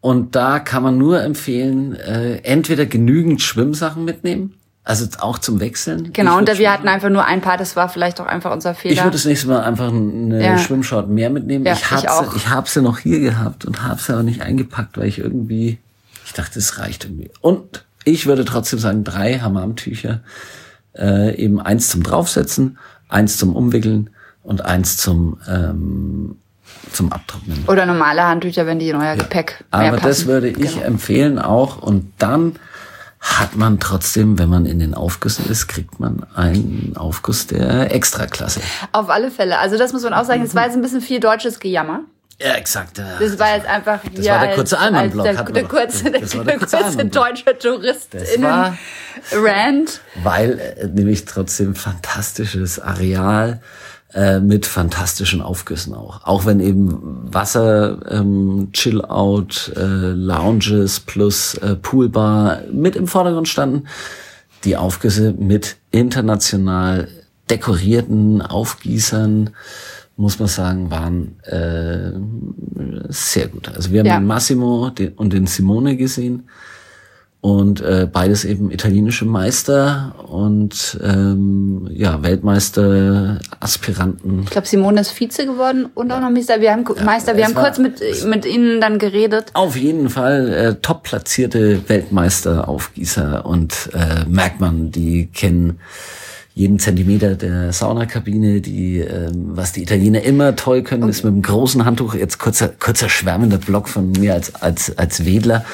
Und 0.00 0.36
da 0.36 0.58
kann 0.60 0.82
man 0.82 0.96
nur 0.96 1.22
empfehlen, 1.22 1.94
äh, 1.96 2.36
entweder 2.38 2.86
genügend 2.86 3.42
Schwimmsachen 3.42 4.04
mitnehmen, 4.04 4.54
also 4.88 5.06
auch 5.20 5.38
zum 5.38 5.60
Wechseln. 5.60 6.14
Genau, 6.14 6.38
und 6.38 6.48
wir 6.58 6.72
hatten 6.72 6.88
einfach 6.88 7.10
nur 7.10 7.26
ein 7.26 7.42
paar, 7.42 7.58
das 7.58 7.76
war 7.76 7.90
vielleicht 7.90 8.22
auch 8.22 8.26
einfach 8.26 8.52
unser 8.52 8.74
Fehler. 8.74 8.94
Ich 8.94 9.00
würde 9.00 9.10
das 9.10 9.26
nächste 9.26 9.48
Mal 9.48 9.60
einfach 9.60 9.88
eine 9.88 10.42
ja. 10.42 10.56
Schwimmshort 10.56 11.10
mehr 11.10 11.28
mitnehmen. 11.28 11.66
Ja, 11.66 11.74
ich 11.74 11.90
habe 11.90 12.26
ich, 12.30 12.36
ich 12.36 12.48
hab 12.48 12.70
sie 12.70 12.80
noch 12.80 12.98
hier 12.98 13.20
gehabt 13.20 13.66
und 13.66 13.82
habe 13.82 14.00
sie 14.00 14.14
aber 14.14 14.22
nicht 14.22 14.40
eingepackt, 14.40 14.96
weil 14.96 15.06
ich 15.06 15.18
irgendwie, 15.18 15.78
ich 16.24 16.32
dachte, 16.32 16.58
es 16.58 16.78
reicht 16.78 17.04
irgendwie. 17.04 17.30
Und 17.42 17.84
ich 18.04 18.24
würde 18.24 18.46
trotzdem 18.46 18.78
sagen, 18.78 19.04
drei 19.04 19.38
Hammamtücher, 19.40 20.22
äh, 20.96 21.36
eben 21.36 21.60
eins 21.60 21.88
zum 21.88 22.02
draufsetzen, 22.02 22.78
eins 23.10 23.36
zum 23.36 23.54
umwickeln 23.54 24.08
und 24.42 24.64
eins 24.64 24.96
zum 24.96 25.36
ähm, 25.46 26.36
zum 26.92 27.12
Abtrocknen. 27.12 27.64
Oder 27.66 27.84
normale 27.84 28.24
Handtücher, 28.24 28.64
wenn 28.64 28.78
die 28.78 28.88
in 28.88 28.96
euer 28.96 29.04
ja. 29.04 29.14
Gepäck 29.16 29.64
Aber 29.70 29.90
passen. 29.98 30.02
das 30.08 30.26
würde 30.26 30.48
ich 30.48 30.74
genau. 30.74 30.86
empfehlen 30.86 31.38
auch. 31.38 31.82
Und 31.82 32.12
dann 32.16 32.56
hat 33.20 33.56
man 33.56 33.80
trotzdem, 33.80 34.38
wenn 34.38 34.48
man 34.48 34.66
in 34.66 34.78
den 34.78 34.94
Aufgüssen 34.94 35.50
ist, 35.50 35.66
kriegt 35.66 35.98
man 35.98 36.24
einen 36.34 36.94
Aufguss 36.96 37.46
der 37.46 37.92
Extraklasse. 37.92 38.60
Auf 38.92 39.10
alle 39.10 39.30
Fälle. 39.30 39.58
Also 39.58 39.76
das 39.76 39.92
muss 39.92 40.02
man 40.02 40.14
auch 40.14 40.24
sagen, 40.24 40.42
es 40.42 40.54
war 40.54 40.64
jetzt 40.64 40.74
ein 40.74 40.82
bisschen 40.82 41.00
viel 41.00 41.20
deutsches 41.20 41.58
Gejammer. 41.58 42.04
Ja, 42.40 42.54
exakt. 42.54 42.98
Das 42.98 43.38
war 43.40 43.56
jetzt 43.56 43.66
einfach 43.66 44.00
das 44.14 44.26
war 44.26 44.46
der 44.46 44.54
kurze 44.54 44.78
Allmann-Block. 44.78 45.24
Der, 45.24 45.44
der, 45.44 45.64
kurze, 45.64 46.10
der, 46.10 46.20
der, 46.20 46.44
der 46.44 46.58
kurze 46.58 47.04
deutsche 47.06 47.58
Tourist 47.58 48.14
in 48.14 48.44
Rand. 48.44 50.00
Weil 50.22 50.60
äh, 50.60 50.86
nämlich 50.86 51.24
trotzdem 51.24 51.74
fantastisches 51.74 52.78
Areal 52.78 53.60
äh, 54.14 54.40
mit 54.40 54.66
fantastischen 54.66 55.42
Aufgüssen 55.42 55.94
auch. 55.94 56.24
Auch 56.24 56.46
wenn 56.46 56.60
eben 56.60 57.32
Wasser, 57.32 57.98
ähm, 58.10 58.68
Chill-Out, 58.72 59.72
äh, 59.76 59.80
Lounges 59.80 61.00
plus 61.00 61.54
äh, 61.54 61.76
Poolbar 61.76 62.62
mit 62.72 62.96
im 62.96 63.06
Vordergrund 63.06 63.48
standen. 63.48 63.84
Die 64.64 64.76
Aufgüsse 64.76 65.34
mit 65.38 65.76
international 65.90 67.08
dekorierten 67.50 68.42
Aufgießern 68.42 69.50
muss 70.16 70.40
man 70.40 70.48
sagen, 70.48 70.90
waren 70.90 71.38
äh, 71.44 72.10
sehr 73.08 73.46
gut. 73.48 73.68
Also 73.68 73.92
wir 73.92 74.00
haben 74.00 74.06
ja. 74.06 74.18
den 74.18 74.26
Massimo 74.26 74.90
und 75.16 75.32
den 75.32 75.46
Simone 75.46 75.96
gesehen 75.96 76.48
und 77.40 77.80
äh, 77.80 78.08
beides 78.12 78.44
eben 78.44 78.70
italienische 78.72 79.24
Meister 79.24 80.14
und 80.26 80.98
ähm, 81.04 81.88
ja 81.92 82.22
Weltmeister 82.22 83.38
Aspiranten. 83.60 84.42
Ich 84.42 84.50
glaube 84.50 84.66
Simone 84.66 85.00
ist 85.00 85.12
Vize 85.12 85.46
geworden 85.46 85.86
und 85.94 86.10
auch 86.10 86.20
noch 86.20 86.30
Meister. 86.30 86.60
Wir 86.60 86.72
haben 86.72 86.84
ja, 86.96 87.04
Meister. 87.04 87.36
Wir 87.36 87.44
haben 87.44 87.54
kurz 87.54 87.78
mit 87.78 88.02
mit 88.26 88.44
ihnen 88.44 88.80
dann 88.80 88.98
geredet. 88.98 89.50
Auf 89.54 89.76
jeden 89.76 90.10
Fall 90.10 90.48
äh, 90.52 90.74
top 90.82 91.04
platzierte 91.04 91.88
Weltmeister 91.88 92.68
Aufgießer 92.68 93.46
und 93.46 93.90
äh, 93.94 94.28
merkt 94.28 94.60
man, 94.60 94.90
die 94.90 95.26
kennen 95.26 95.78
jeden 96.58 96.80
Zentimeter 96.80 97.36
der 97.36 97.72
Saunakabine. 97.72 98.60
Die, 98.60 98.98
ähm, 98.98 99.56
was 99.56 99.72
die 99.72 99.82
Italiener 99.82 100.22
immer 100.22 100.56
toll 100.56 100.82
können, 100.82 101.04
okay. 101.04 101.10
ist 101.10 101.22
mit 101.22 101.32
einem 101.32 101.42
großen 101.42 101.84
Handtuch, 101.84 102.14
jetzt 102.14 102.38
kurzer, 102.38 102.68
kurzer 102.68 103.08
schwärmender 103.08 103.58
Block 103.58 103.88
von 103.88 104.10
mir 104.10 104.34
als, 104.34 104.56
als, 104.56 104.98
als 104.98 105.24
Wedler, 105.24 105.64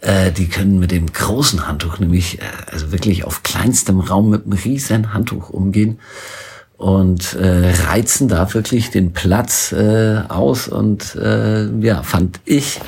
äh, 0.00 0.32
die 0.32 0.48
können 0.48 0.78
mit 0.78 0.92
dem 0.92 1.12
großen 1.12 1.68
Handtuch 1.68 1.98
nämlich, 1.98 2.38
äh, 2.38 2.44
also 2.72 2.90
wirklich 2.90 3.24
auf 3.24 3.42
kleinstem 3.42 4.00
Raum 4.00 4.30
mit 4.30 4.44
einem 4.44 4.54
riesen 4.54 5.12
Handtuch 5.12 5.50
umgehen 5.50 5.98
und 6.78 7.34
äh, 7.34 7.72
reizen 7.88 8.28
da 8.28 8.54
wirklich 8.54 8.90
den 8.90 9.12
Platz 9.12 9.72
äh, 9.72 10.22
aus 10.28 10.68
und 10.68 11.16
äh, 11.16 11.68
ja, 11.80 12.02
fand 12.02 12.40
ich 12.46 12.80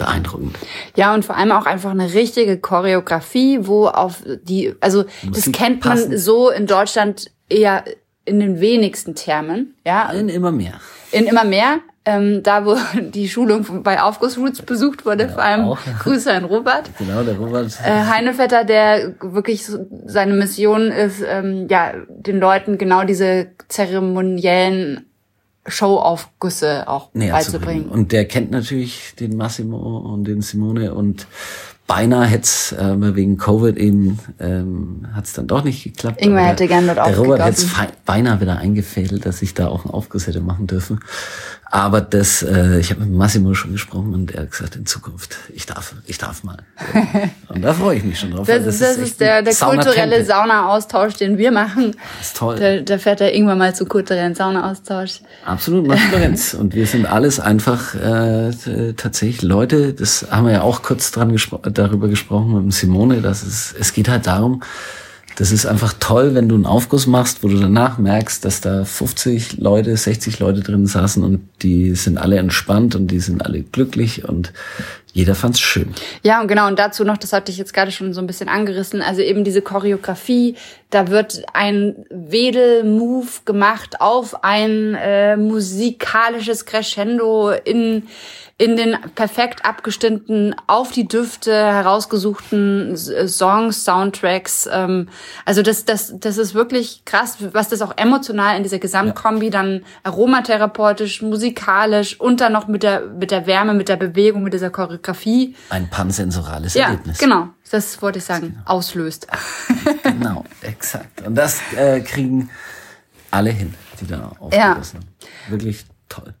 beeindruckend. 0.00 0.58
Ja, 0.96 1.14
und 1.14 1.24
vor 1.24 1.36
allem 1.36 1.52
auch 1.52 1.66
einfach 1.66 1.90
eine 1.90 2.12
richtige 2.12 2.58
Choreografie, 2.58 3.60
wo 3.62 3.86
auf 3.86 4.24
die, 4.42 4.74
also 4.80 5.04
das 5.30 5.52
kennt 5.52 5.80
passen. 5.80 6.10
man 6.10 6.18
so 6.18 6.50
in 6.50 6.66
Deutschland 6.66 7.30
eher 7.48 7.84
in 8.24 8.40
den 8.40 8.60
wenigsten 8.60 9.14
Termen, 9.14 9.74
ja. 9.86 10.10
In 10.10 10.28
immer 10.28 10.50
mehr. 10.50 10.80
In 11.12 11.26
immer 11.26 11.44
mehr. 11.44 11.78
Ähm, 12.06 12.42
da, 12.42 12.64
wo 12.64 12.76
die 13.00 13.28
Schulung 13.28 13.82
bei 13.82 14.00
Aufgussroots 14.00 14.62
besucht 14.62 15.04
wurde, 15.04 15.24
ja, 15.24 15.28
vor 15.28 15.42
allem 15.42 15.64
auch. 15.66 15.78
Grüße 16.00 16.32
an 16.32 16.44
Robert. 16.44 16.90
Genau, 16.98 17.22
der 17.22 17.36
Robert. 17.36 17.78
Äh, 17.84 18.04
Heinevetter, 18.04 18.64
der 18.64 19.14
wirklich 19.20 19.66
so, 19.66 19.86
seine 20.06 20.32
Mission 20.32 20.90
ist, 20.90 21.22
ähm, 21.26 21.66
ja, 21.68 21.92
den 22.08 22.40
Leuten 22.40 22.78
genau 22.78 23.04
diese 23.04 23.48
zeremoniellen 23.68 25.09
Showaufgüsse 25.66 26.88
auch 26.88 27.12
Näher 27.14 27.32
beizubringen. 27.32 27.88
Und 27.88 28.12
der 28.12 28.26
kennt 28.26 28.50
natürlich 28.50 29.14
den 29.18 29.36
Massimo 29.36 29.98
und 29.98 30.24
den 30.24 30.42
Simone 30.42 30.94
und 30.94 31.26
beinahe 31.86 32.26
hätte 32.26 32.44
es 32.44 32.72
äh, 32.72 33.14
wegen 33.16 33.36
Covid 33.36 33.76
eben 33.76 34.20
ähm, 34.38 35.08
hat 35.12 35.24
es 35.24 35.32
dann 35.32 35.48
doch 35.48 35.64
nicht 35.64 35.82
geklappt. 35.82 36.22
Ingmar 36.22 36.44
hätte 36.44 36.68
gerne 36.68 36.94
dort 36.94 37.08
Der 37.08 37.18
Robert 37.18 37.44
hätte 37.44 37.62
es 37.62 37.68
beinahe 38.04 38.40
wieder 38.40 38.58
eingefädelt, 38.58 39.26
dass 39.26 39.42
ich 39.42 39.54
da 39.54 39.66
auch 39.66 39.84
einen 39.84 39.92
Aufguss 39.92 40.28
hätte 40.28 40.40
machen 40.40 40.68
dürfen. 40.68 41.00
Aber 41.72 42.00
das, 42.00 42.42
äh, 42.42 42.80
ich 42.80 42.90
habe 42.90 43.02
mit 43.02 43.12
Massimo 43.12 43.54
schon 43.54 43.70
gesprochen 43.70 44.12
und 44.12 44.34
er 44.34 44.42
hat 44.42 44.50
gesagt, 44.50 44.74
in 44.74 44.86
Zukunft, 44.86 45.36
ich 45.54 45.66
darf, 45.66 45.94
ich 46.04 46.18
darf 46.18 46.42
mal. 46.42 46.58
und 47.48 47.62
da 47.62 47.72
freue 47.72 47.96
ich 47.96 48.02
mich 48.02 48.18
schon 48.18 48.32
drauf. 48.32 48.44
Das, 48.44 48.64
das, 48.64 48.80
das 48.80 48.96
ist, 48.96 49.02
ist 49.02 49.20
der, 49.20 49.42
der 49.42 49.54
kulturelle 49.54 50.24
Sauna-Austausch, 50.24 51.14
den 51.14 51.38
wir 51.38 51.52
machen. 51.52 51.94
Das 52.18 52.26
ist 52.26 52.36
toll. 52.36 52.56
Da, 52.58 52.80
da 52.80 52.98
fährt 52.98 53.20
er 53.20 53.32
irgendwann 53.32 53.58
mal 53.58 53.72
zu 53.72 53.86
kulturellen 53.86 54.34
Sauna-Austausch. 54.34 55.20
Absolut, 55.46 55.86
nach 55.86 55.96
Florenz. 55.96 56.54
und 56.58 56.74
wir 56.74 56.86
sind 56.86 57.06
alles 57.06 57.38
einfach 57.38 57.94
äh, 57.94 58.50
tatsächlich 58.96 59.42
Leute, 59.42 59.92
das 59.92 60.26
haben 60.28 60.46
wir 60.46 60.54
ja 60.54 60.62
auch 60.62 60.82
kurz 60.82 61.12
dran 61.12 61.30
gespro 61.30 61.58
darüber 61.58 62.08
gesprochen 62.08 62.64
mit 62.64 62.74
Simone, 62.74 63.20
dass 63.20 63.44
es, 63.44 63.72
es 63.78 63.92
geht 63.92 64.08
halt 64.08 64.26
darum, 64.26 64.64
das 65.40 65.52
ist 65.52 65.64
einfach 65.64 65.94
toll, 65.98 66.34
wenn 66.34 66.50
du 66.50 66.54
einen 66.54 66.66
Aufguss 66.66 67.06
machst, 67.06 67.42
wo 67.42 67.48
du 67.48 67.58
danach 67.58 67.96
merkst, 67.96 68.44
dass 68.44 68.60
da 68.60 68.84
50 68.84 69.56
Leute, 69.56 69.96
60 69.96 70.38
Leute 70.38 70.60
drin 70.60 70.86
saßen 70.86 71.24
und 71.24 71.48
die 71.62 71.94
sind 71.94 72.18
alle 72.18 72.36
entspannt 72.36 72.94
und 72.94 73.06
die 73.06 73.20
sind 73.20 73.42
alle 73.46 73.62
glücklich 73.62 74.28
und 74.28 74.52
jeder 75.14 75.34
fand's 75.34 75.58
schön. 75.58 75.94
Ja, 76.22 76.42
und 76.42 76.48
genau, 76.48 76.66
und 76.66 76.78
dazu 76.78 77.04
noch, 77.04 77.16
das 77.16 77.32
hatte 77.32 77.50
ich 77.50 77.56
jetzt 77.56 77.72
gerade 77.72 77.90
schon 77.90 78.12
so 78.12 78.20
ein 78.20 78.26
bisschen 78.26 78.50
angerissen, 78.50 79.00
also 79.00 79.22
eben 79.22 79.42
diese 79.42 79.62
Choreografie, 79.62 80.56
da 80.90 81.08
wird 81.08 81.42
ein 81.54 81.96
Wedel-Move 82.10 83.28
gemacht 83.46 83.98
auf 84.02 84.44
ein 84.44 84.94
äh, 84.94 85.38
musikalisches 85.38 86.66
Crescendo 86.66 87.50
in 87.50 88.02
in 88.60 88.76
den 88.76 88.94
perfekt 89.14 89.64
abgestimmten, 89.64 90.54
auf 90.66 90.92
die 90.92 91.08
Düfte 91.08 91.50
herausgesuchten 91.50 92.94
Songs, 92.94 93.86
Soundtracks. 93.86 94.68
Ähm, 94.70 95.08
also 95.46 95.62
das, 95.62 95.86
das, 95.86 96.12
das 96.20 96.36
ist 96.36 96.52
wirklich 96.52 97.06
krass, 97.06 97.38
was 97.52 97.70
das 97.70 97.80
auch 97.80 97.96
emotional 97.96 98.58
in 98.58 98.62
dieser 98.62 98.78
Gesamtkombi 98.78 99.46
ja. 99.46 99.50
dann 99.50 99.84
aromatherapeutisch, 100.02 101.22
musikalisch 101.22 102.20
und 102.20 102.42
dann 102.42 102.52
noch 102.52 102.68
mit 102.68 102.82
der, 102.82 103.06
mit 103.06 103.30
der 103.30 103.46
Wärme, 103.46 103.72
mit 103.72 103.88
der 103.88 103.96
Bewegung, 103.96 104.42
mit 104.42 104.52
dieser 104.52 104.68
Choreografie. 104.68 105.56
Ein 105.70 105.88
pansensorales 105.88 106.74
ja, 106.74 106.88
Erlebnis. 106.88 107.16
genau. 107.16 107.48
Das 107.70 108.02
wollte 108.02 108.18
ich 108.18 108.26
sagen, 108.26 108.48
genau. 108.48 108.60
auslöst. 108.66 109.26
genau, 110.02 110.44
exakt. 110.60 111.26
Und 111.26 111.34
das 111.34 111.60
äh, 111.74 112.00
kriegen 112.00 112.50
alle 113.30 113.52
hin, 113.52 113.72
die 114.02 114.06
da 114.06 114.32
aufgelassen 114.38 115.00
ja. 115.00 115.50
Wirklich 115.50 115.86
toll. 116.10 116.34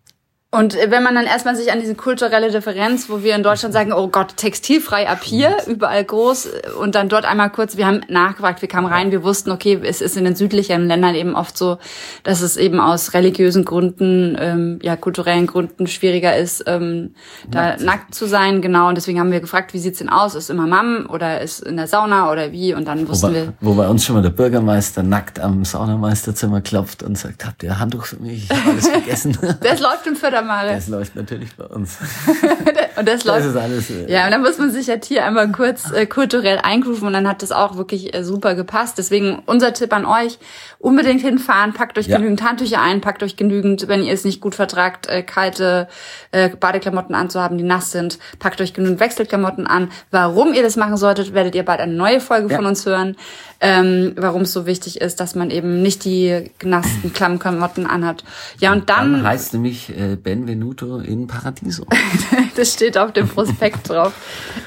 Und 0.52 0.74
wenn 0.74 1.04
man 1.04 1.14
dann 1.14 1.26
erstmal 1.26 1.54
sich 1.54 1.70
an 1.70 1.78
diese 1.78 1.94
kulturelle 1.94 2.50
Differenz, 2.50 3.08
wo 3.08 3.22
wir 3.22 3.36
in 3.36 3.44
Deutschland 3.44 3.72
sagen, 3.72 3.92
oh 3.92 4.08
Gott, 4.08 4.36
textilfrei 4.36 5.08
ab 5.08 5.22
hier, 5.22 5.56
überall 5.68 6.02
groß, 6.04 6.48
und 6.80 6.96
dann 6.96 7.08
dort 7.08 7.24
einmal 7.24 7.50
kurz, 7.50 7.76
wir 7.76 7.86
haben 7.86 8.00
nachgefragt, 8.08 8.60
wir 8.60 8.68
kamen 8.68 8.88
rein, 8.88 9.12
wir 9.12 9.22
wussten, 9.22 9.52
okay, 9.52 9.78
es 9.80 10.00
ist 10.00 10.16
in 10.16 10.24
den 10.24 10.34
südlichen 10.34 10.88
Ländern 10.88 11.14
eben 11.14 11.36
oft 11.36 11.56
so, 11.56 11.78
dass 12.24 12.40
es 12.40 12.56
eben 12.56 12.80
aus 12.80 13.14
religiösen 13.14 13.64
Gründen, 13.64 14.36
ähm, 14.40 14.80
ja, 14.82 14.96
kulturellen 14.96 15.46
Gründen 15.46 15.86
schwieriger 15.86 16.36
ist, 16.36 16.64
ähm, 16.66 17.14
da 17.48 17.68
nackt. 17.68 17.82
nackt 17.82 18.14
zu 18.16 18.26
sein, 18.26 18.60
genau. 18.60 18.88
Und 18.88 18.96
deswegen 18.96 19.20
haben 19.20 19.30
wir 19.30 19.40
gefragt, 19.40 19.72
wie 19.72 19.78
sieht's 19.78 20.00
denn 20.00 20.08
aus? 20.08 20.34
Ist 20.34 20.50
immer 20.50 20.66
Mam 20.66 21.06
oder 21.08 21.40
ist 21.42 21.60
in 21.60 21.76
der 21.76 21.86
Sauna 21.86 22.32
oder 22.32 22.50
wie? 22.50 22.74
Und 22.74 22.88
dann 22.88 23.06
wussten 23.06 23.28
wo 23.28 23.34
wir. 23.34 23.52
Wo 23.60 23.74
bei 23.74 23.86
uns 23.86 24.04
schon 24.04 24.16
mal 24.16 24.22
der 24.22 24.30
Bürgermeister 24.30 25.04
nackt 25.04 25.38
am 25.38 25.64
Saunameisterzimmer 25.64 26.60
klopft 26.60 27.04
und 27.04 27.16
sagt, 27.16 27.46
habt 27.46 27.62
ihr 27.62 27.78
Handtuch 27.78 28.06
für 28.06 28.16
mich? 28.16 28.50
Ich 28.50 28.50
habe 28.50 28.70
alles 28.70 28.88
vergessen. 28.88 29.38
das 29.60 29.78
läuft 29.78 30.08
im 30.08 30.16
Förder 30.16 30.39
Mare. 30.42 30.74
Das 30.74 30.88
läuft 30.88 31.16
natürlich 31.16 31.54
bei 31.56 31.64
uns. 31.64 31.98
und 32.96 33.08
das, 33.08 33.24
läuft. 33.24 33.40
Das 33.40 33.46
ist 33.46 33.56
alles. 33.56 33.90
Äh, 33.90 34.10
ja, 34.10 34.24
und 34.26 34.32
dann 34.32 34.42
muss 34.42 34.58
man 34.58 34.70
sich 34.70 34.88
halt 34.88 35.04
hier 35.04 35.24
einmal 35.24 35.50
kurz 35.52 35.90
äh, 35.92 36.06
kulturell 36.06 36.58
eingrooven 36.58 37.06
und 37.06 37.12
dann 37.12 37.28
hat 37.28 37.42
das 37.42 37.52
auch 37.52 37.76
wirklich 37.76 38.14
äh, 38.14 38.24
super 38.24 38.54
gepasst. 38.54 38.98
Deswegen 38.98 39.42
unser 39.46 39.72
Tipp 39.72 39.92
an 39.92 40.04
euch, 40.04 40.38
unbedingt 40.78 41.20
hinfahren, 41.20 41.72
packt 41.72 41.98
euch 41.98 42.06
ja. 42.06 42.16
genügend 42.16 42.42
Handtücher 42.42 42.80
ein, 42.80 43.00
packt 43.00 43.22
euch 43.22 43.36
genügend, 43.36 43.88
wenn 43.88 44.02
ihr 44.02 44.12
es 44.12 44.24
nicht 44.24 44.40
gut 44.40 44.54
vertragt, 44.54 45.06
äh, 45.08 45.22
kalte 45.22 45.88
äh, 46.32 46.48
Badeklamotten 46.48 47.14
anzuhaben, 47.14 47.58
die 47.58 47.64
nass 47.64 47.92
sind, 47.92 48.18
packt 48.38 48.60
euch 48.60 48.74
genügend 48.74 49.00
Wechselklamotten 49.00 49.66
an. 49.66 49.90
Warum 50.10 50.54
ihr 50.54 50.62
das 50.62 50.76
machen 50.76 50.96
solltet, 50.96 51.34
werdet 51.34 51.54
ihr 51.54 51.64
bald 51.64 51.80
eine 51.80 51.94
neue 51.94 52.20
Folge 52.20 52.50
ja. 52.50 52.56
von 52.56 52.66
uns 52.66 52.86
hören 52.86 53.16
ähm, 53.60 54.14
warum 54.16 54.42
es 54.42 54.52
so 54.52 54.64
wichtig 54.66 55.00
ist, 55.00 55.20
dass 55.20 55.34
man 55.34 55.50
eben 55.50 55.82
nicht 55.82 56.04
die 56.04 56.50
genassten 56.58 57.12
Klammklamotten 57.14 57.86
anhat. 57.86 58.24
Ja, 58.58 58.72
und 58.72 58.88
dann, 58.88 59.12
dann 59.12 59.22
heißt 59.24 59.52
nämlich 59.52 59.90
äh, 59.90 60.16
Benvenuto 60.16 60.98
in 60.98 61.26
Paradiso. 61.26 61.86
das 62.56 62.72
steht 62.72 62.96
auf 62.96 63.12
dem 63.12 63.28
Prospekt 63.28 63.88
drauf. 63.90 64.14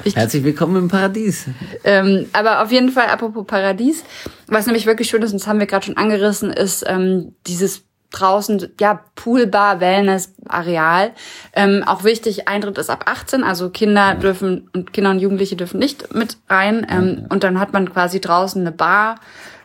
Ich, 0.04 0.16
Herzlich 0.16 0.44
willkommen 0.44 0.76
im 0.76 0.88
Paradies. 0.90 1.46
Ähm, 1.84 2.28
aber 2.34 2.62
auf 2.62 2.72
jeden 2.72 2.90
Fall, 2.90 3.08
apropos 3.08 3.46
Paradies, 3.48 4.04
was 4.48 4.68
nämlich 4.68 4.86
wirklich 4.86 5.10
schön 5.10 5.24
ist, 5.24 5.32
und 5.32 5.42
das 5.42 5.48
haben 5.48 5.60
wir 5.60 5.66
gerade 5.66 5.86
schon 5.86 5.98
angerissen, 5.98 6.52
ist 6.52 6.84
ähm, 6.88 7.34
dieses 7.48 7.84
draußen, 8.14 8.74
ja, 8.80 9.02
Poolbar, 9.16 9.80
Wellness, 9.80 10.34
Areal. 10.48 11.12
Ähm, 11.54 11.84
auch 11.86 12.04
wichtig, 12.04 12.48
Eintritt 12.48 12.78
ist 12.78 12.90
ab 12.90 13.04
18, 13.08 13.44
also 13.44 13.70
Kinder 13.70 14.16
dürfen 14.16 14.70
und 14.74 14.94
Kinder 14.94 15.12
und 15.12 15.20
Jugendliche 15.20 15.56
dürfen 15.56 15.80
nicht 15.80 16.14
mit 16.14 16.38
rein. 16.50 16.88
Ähm, 16.90 17.26
und 17.30 17.44
dann 17.44 17.60
hat 17.60 17.74
man 17.74 17.92
quasi 17.92 18.22
draußen 18.22 18.62
eine 18.62 18.72
Bar, 18.72 19.16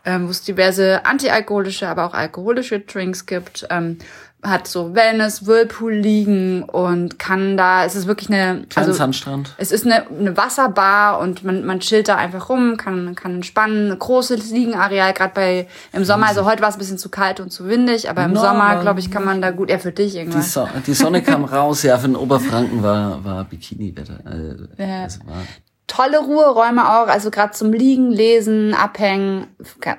ähm, 0.05 0.26
wo 0.26 0.31
es 0.31 0.43
diverse 0.43 1.05
antialkoholische, 1.05 1.87
aber 1.87 2.07
auch 2.07 2.14
alkoholische 2.14 2.81
Drinks 2.81 3.26
gibt. 3.26 3.67
Ähm, 3.71 3.99
hat 4.42 4.68
so 4.68 4.95
Wellness, 4.95 5.47
Whirlpool 5.47 5.92
liegen 5.92 6.62
und 6.62 7.18
kann 7.18 7.57
da, 7.57 7.85
es 7.85 7.97
ist 7.97 8.07
wirklich 8.07 8.30
eine, 8.30 8.67
also 8.76 8.93
Sandstrand. 8.93 9.54
Es 9.58 9.73
ist 9.73 9.84
eine, 9.84 10.06
eine 10.06 10.36
Wasserbar 10.36 11.19
und 11.19 11.43
man, 11.43 11.65
man 11.65 11.80
chillt 11.80 12.08
da 12.08 12.17
einfach 12.17 12.49
rum, 12.49 12.76
kann, 12.76 13.17
kann 13.17 13.34
entspannen, 13.36 13.91
ein 13.91 13.99
großes 13.99 14.50
Liegenareal, 14.50 15.12
gerade 15.12 15.32
bei, 15.34 15.69
im 15.93 16.04
Sommer, 16.04 16.28
also 16.28 16.45
heute 16.45 16.62
war 16.62 16.69
es 16.69 16.76
ein 16.76 16.78
bisschen 16.78 16.99
zu 16.99 17.08
kalt 17.08 17.41
und 17.41 17.50
zu 17.50 17.69
windig, 17.69 18.08
aber 18.08 18.25
im 18.25 18.32
no, 18.32 18.41
Sommer, 18.41 18.80
glaube 18.80 19.00
ich, 19.00 19.10
kann 19.10 19.25
man 19.25 19.43
da 19.43 19.50
gut, 19.50 19.71
ja, 19.71 19.78
für 19.78 19.93
dich 19.93 20.15
irgendwann. 20.15 20.41
Die, 20.41 20.47
so 20.47 20.69
die 20.86 20.95
Sonne 20.95 21.23
kam 21.23 21.45
raus, 21.45 21.82
ja, 21.82 21.99
für 21.99 22.06
den 22.06 22.17
Oberfranken 22.17 22.82
war, 22.82 23.25
war 23.25 23.45
Bikini-Wetter. 23.45 24.21
Also, 24.25 24.65
ja. 24.78 25.02
Also 25.02 25.21
war 25.26 25.43
tolle 25.89 26.19
Ruheräume 26.19 26.86
auch, 26.86 27.08
also 27.08 27.30
gerade 27.30 27.52
zum 27.52 27.73
Liegen, 27.73 28.12
Lesen, 28.12 28.75
Abhängen, 28.75 29.47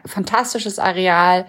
fantastisches 0.06 0.80
Areal. 0.80 1.46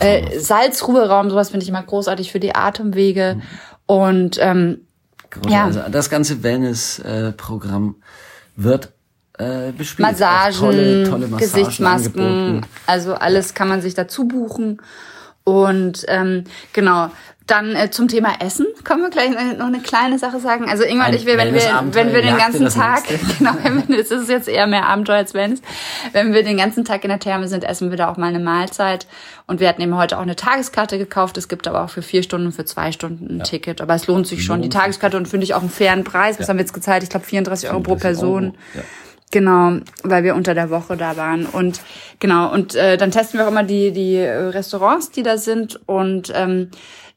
Äh, 0.00 0.38
Salzruheraum, 0.38 1.30
sowas 1.30 1.50
finde 1.50 1.64
ich 1.64 1.68
immer 1.68 1.82
großartig 1.82 2.32
für 2.32 2.40
die 2.40 2.54
Atemwege. 2.54 3.36
Mhm. 3.36 3.42
Und 3.86 4.38
ähm, 4.40 4.86
ja. 5.48 5.66
Also 5.66 5.80
das 5.90 6.10
ganze 6.10 6.42
Wellness-Programm 6.42 7.96
wird 8.56 8.92
äh, 9.38 9.72
bespielt. 9.72 10.08
Massagen, 10.08 10.58
tolle, 10.58 11.04
tolle 11.04 11.28
Massagen 11.28 11.38
Gesichtsmasken, 11.38 12.20
angeboten. 12.20 12.66
also 12.86 13.14
alles 13.14 13.54
kann 13.54 13.68
man 13.68 13.80
sich 13.80 13.94
dazu 13.94 14.26
buchen. 14.26 14.80
Und 15.44 16.04
ähm, 16.08 16.44
genau, 16.72 17.10
dann 17.50 17.74
äh, 17.74 17.90
zum 17.90 18.06
Thema 18.06 18.34
Essen 18.38 18.66
kommen 18.84 19.02
wir 19.02 19.10
gleich 19.10 19.30
noch 19.58 19.66
eine 19.66 19.80
kleine 19.80 20.18
Sache 20.18 20.38
sagen. 20.38 20.68
Also 20.68 20.84
Ingmar 20.84 21.08
und 21.08 21.16
ich, 21.16 21.26
will, 21.26 21.36
wenn 21.36 21.52
wir, 21.52 21.84
wenn 21.92 22.12
wir 22.12 22.22
den 22.22 22.36
ganzen 22.36 22.68
Tag, 22.68 23.02
genau, 23.38 23.54
es 23.98 24.10
ist 24.10 24.28
jetzt 24.28 24.48
eher 24.48 24.68
mehr 24.68 24.86
Abenteuer 24.86 25.16
als 25.16 25.34
Venice, 25.34 25.60
wenn 26.12 26.32
wir 26.32 26.44
den 26.44 26.56
ganzen 26.56 26.84
Tag 26.84 27.02
in 27.02 27.10
der 27.10 27.18
Therme 27.18 27.48
sind, 27.48 27.64
essen 27.64 27.90
wir 27.90 27.96
da 27.96 28.08
auch 28.08 28.16
mal 28.16 28.28
eine 28.28 28.38
Mahlzeit. 28.38 29.08
Und 29.46 29.58
wir 29.58 29.68
hatten 29.68 29.82
eben 29.82 29.96
heute 29.96 30.18
auch 30.18 30.22
eine 30.22 30.36
Tageskarte 30.36 30.96
gekauft. 30.96 31.36
Es 31.38 31.48
gibt 31.48 31.66
aber 31.66 31.82
auch 31.82 31.90
für 31.90 32.02
vier 32.02 32.22
Stunden, 32.22 32.52
für 32.52 32.64
zwei 32.64 32.92
Stunden 32.92 33.26
ein 33.26 33.38
ja. 33.38 33.44
Ticket. 33.44 33.80
Aber 33.80 33.96
es 33.96 34.06
lohnt 34.06 34.28
sich 34.28 34.44
schon, 34.44 34.62
die 34.62 34.68
Tageskarte 34.68 35.16
und 35.16 35.26
finde 35.26 35.44
ich 35.44 35.54
auch 35.54 35.60
einen 35.60 35.70
fairen 35.70 36.04
Preis. 36.04 36.38
Was 36.38 36.46
ja. 36.46 36.50
haben 36.50 36.58
wir 36.58 36.62
jetzt 36.62 36.74
gezahlt? 36.74 37.02
Ich 37.02 37.10
glaube 37.10 37.26
34 37.26 37.68
Euro 37.70 37.80
pro 37.80 37.96
Person. 37.96 38.44
Euro. 38.44 38.54
Ja. 38.74 38.82
Genau, 39.30 39.78
weil 40.02 40.24
wir 40.24 40.34
unter 40.34 40.54
der 40.54 40.70
Woche 40.70 40.96
da 40.96 41.16
waren. 41.16 41.46
Und 41.46 41.80
genau, 42.18 42.52
und 42.52 42.74
äh, 42.74 42.96
dann 42.96 43.12
testen 43.12 43.38
wir 43.38 43.46
auch 43.46 43.50
immer 43.50 43.62
die, 43.62 43.92
die 43.92 44.18
Restaurants, 44.18 45.12
die 45.12 45.22
da 45.22 45.38
sind. 45.38 45.78
Und 45.86 46.32
ähm, 46.34 46.70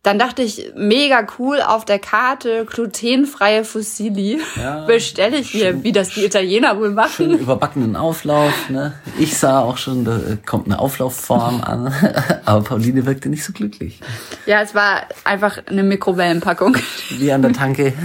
dann 0.04 0.19
dachte 0.19 0.41
ich, 0.41 0.73
mega 0.76 1.26
cool 1.39 1.62
auf 1.62 1.86
der 1.86 1.97
Karte, 1.97 2.65
glutenfreie 2.65 3.63
Fusilli. 3.63 4.41
Ja, 4.58 4.84
Bestelle 4.88 5.38
ich 5.38 5.54
mir, 5.54 5.82
wie 5.82 5.93
das 5.93 6.10
die 6.10 6.26
Italiener 6.26 6.78
wohl 6.78 6.91
machen. 6.91 7.32
Schön 7.32 7.39
überbackenen 7.39 7.95
Auflauf. 7.95 8.69
Ne? 8.69 8.93
Ich 9.17 9.38
sah 9.38 9.62
auch 9.62 9.78
schon, 9.78 10.04
da 10.04 10.19
kommt 10.45 10.65
eine 10.65 10.80
Auflaufform 10.80 11.63
an. 11.63 11.93
Aber 12.45 12.63
Pauline 12.65 13.06
wirkte 13.06 13.30
nicht 13.30 13.45
so 13.45 13.54
glücklich. 13.54 14.02
Ja, 14.45 14.62
es 14.62 14.76
war 14.76 15.04
einfach 15.23 15.60
eine 15.67 15.84
Mikrowellenpackung. 15.84 16.76
Wie 17.17 17.32
an 17.32 17.41
der 17.41 17.54
Tanke. 17.54 17.93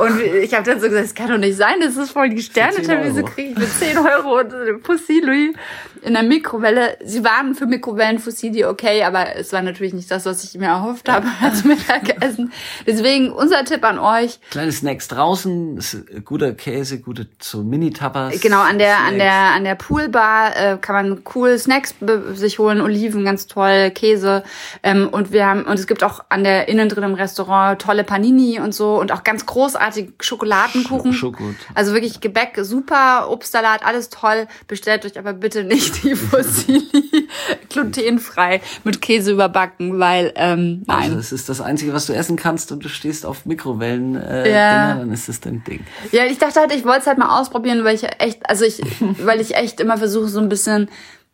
Und 0.00 0.20
ich 0.20 0.52
habe 0.54 0.64
dann 0.64 0.80
so 0.80 0.88
gesagt, 0.88 1.06
es 1.06 1.14
kann 1.14 1.28
doch 1.28 1.38
nicht 1.38 1.56
sein, 1.56 1.74
das 1.80 1.96
ist 1.96 2.10
voll 2.10 2.30
die 2.30 2.42
Sterne. 2.42 2.76
Wieso 2.78 3.22
kriege 3.22 3.50
ich 3.50 3.58
für 3.58 3.84
10 3.84 3.98
Euro 3.98 4.40
und 4.40 4.84
Fusilli 4.84 5.54
in 6.02 6.14
der 6.14 6.22
Mikrowelle? 6.22 6.96
Sie 7.04 7.22
waren 7.22 7.54
für 7.54 7.66
Mikrowellenfusilli 7.66 8.64
okay, 8.64 9.04
aber 9.04 9.36
es 9.36 9.52
war 9.52 9.62
natürlich 9.62 9.94
nicht 9.94 10.10
das, 10.10 10.26
was 10.26 10.40
was 10.40 10.54
ich 10.54 10.60
mir 10.60 10.66
erhofft 10.68 11.08
habe 11.08 11.26
als 11.42 11.64
Mittagessen. 11.64 12.52
Deswegen 12.86 13.30
unser 13.32 13.64
Tipp 13.64 13.84
an 13.84 13.98
euch. 13.98 14.40
Kleine 14.50 14.72
Snacks 14.72 15.08
draußen, 15.08 15.80
guter 16.24 16.52
Käse, 16.52 17.00
gute 17.00 17.26
so 17.40 17.62
Mini-Tapas. 17.62 18.40
Genau, 18.40 18.60
an 18.60 18.78
der, 18.78 18.94
Snacks. 18.96 19.10
an 19.10 19.18
der, 19.18 19.32
an 19.32 19.64
der 19.64 19.74
Poolbar 19.74 20.56
äh, 20.56 20.78
kann 20.78 20.94
man 20.94 21.22
cool 21.34 21.58
Snacks 21.58 21.94
sich 22.34 22.58
holen, 22.58 22.80
Oliven, 22.80 23.24
ganz 23.24 23.46
toll, 23.46 23.90
Käse. 23.90 24.42
Ähm, 24.82 25.08
und 25.08 25.32
wir 25.32 25.46
haben, 25.46 25.64
und 25.64 25.78
es 25.78 25.86
gibt 25.86 26.02
auch 26.02 26.24
an 26.28 26.44
der 26.44 26.68
innen 26.68 26.88
drin 26.88 27.04
im 27.04 27.14
Restaurant 27.14 27.80
tolle 27.80 28.04
Panini 28.04 28.60
und 28.60 28.74
so 28.74 28.98
und 28.98 29.12
auch 29.12 29.24
ganz 29.24 29.46
großartige 29.46 29.89
Schokoladenkuchen. 30.20 31.12
Schokot. 31.12 31.54
Also 31.74 31.92
wirklich 31.92 32.20
Gebäck, 32.20 32.58
super, 32.62 33.30
Obstsalat, 33.30 33.84
alles 33.84 34.08
toll. 34.08 34.46
Bestellt 34.66 35.04
euch 35.04 35.18
aber 35.18 35.32
bitte 35.32 35.64
nicht 35.64 36.02
die 36.02 36.14
Fossili 36.16 37.28
glutenfrei 37.68 38.60
mit 38.84 39.00
Käse 39.00 39.32
überbacken, 39.32 39.98
weil 39.98 40.32
ähm, 40.36 40.82
nein. 40.86 41.02
Also 41.04 41.16
das 41.16 41.32
ist 41.32 41.48
das 41.48 41.60
Einzige, 41.60 41.92
was 41.92 42.06
du 42.06 42.12
essen 42.12 42.36
kannst 42.36 42.72
und 42.72 42.84
du 42.84 42.88
stehst 42.88 43.26
auf 43.26 43.46
Mikrowellen, 43.46 44.16
äh, 44.16 44.50
ja. 44.50 44.70
Dinger, 44.70 45.00
dann 45.00 45.12
ist 45.12 45.28
das 45.28 45.40
dein 45.40 45.62
Ding. 45.64 45.84
Ja, 46.12 46.24
ich 46.26 46.38
dachte 46.38 46.60
halt, 46.60 46.72
ich 46.74 46.84
wollte 46.84 47.00
es 47.00 47.06
halt 47.06 47.18
mal 47.18 47.40
ausprobieren, 47.40 47.84
weil 47.84 47.94
ich 47.94 48.04
echt, 48.18 48.48
also 48.48 48.64
ich, 48.64 48.80
weil 49.24 49.40
ich 49.40 49.54
echt 49.56 49.80
immer 49.80 49.98
versuche, 49.98 50.28
so 50.28 50.40
ein 50.40 50.48
bisschen 50.48 50.88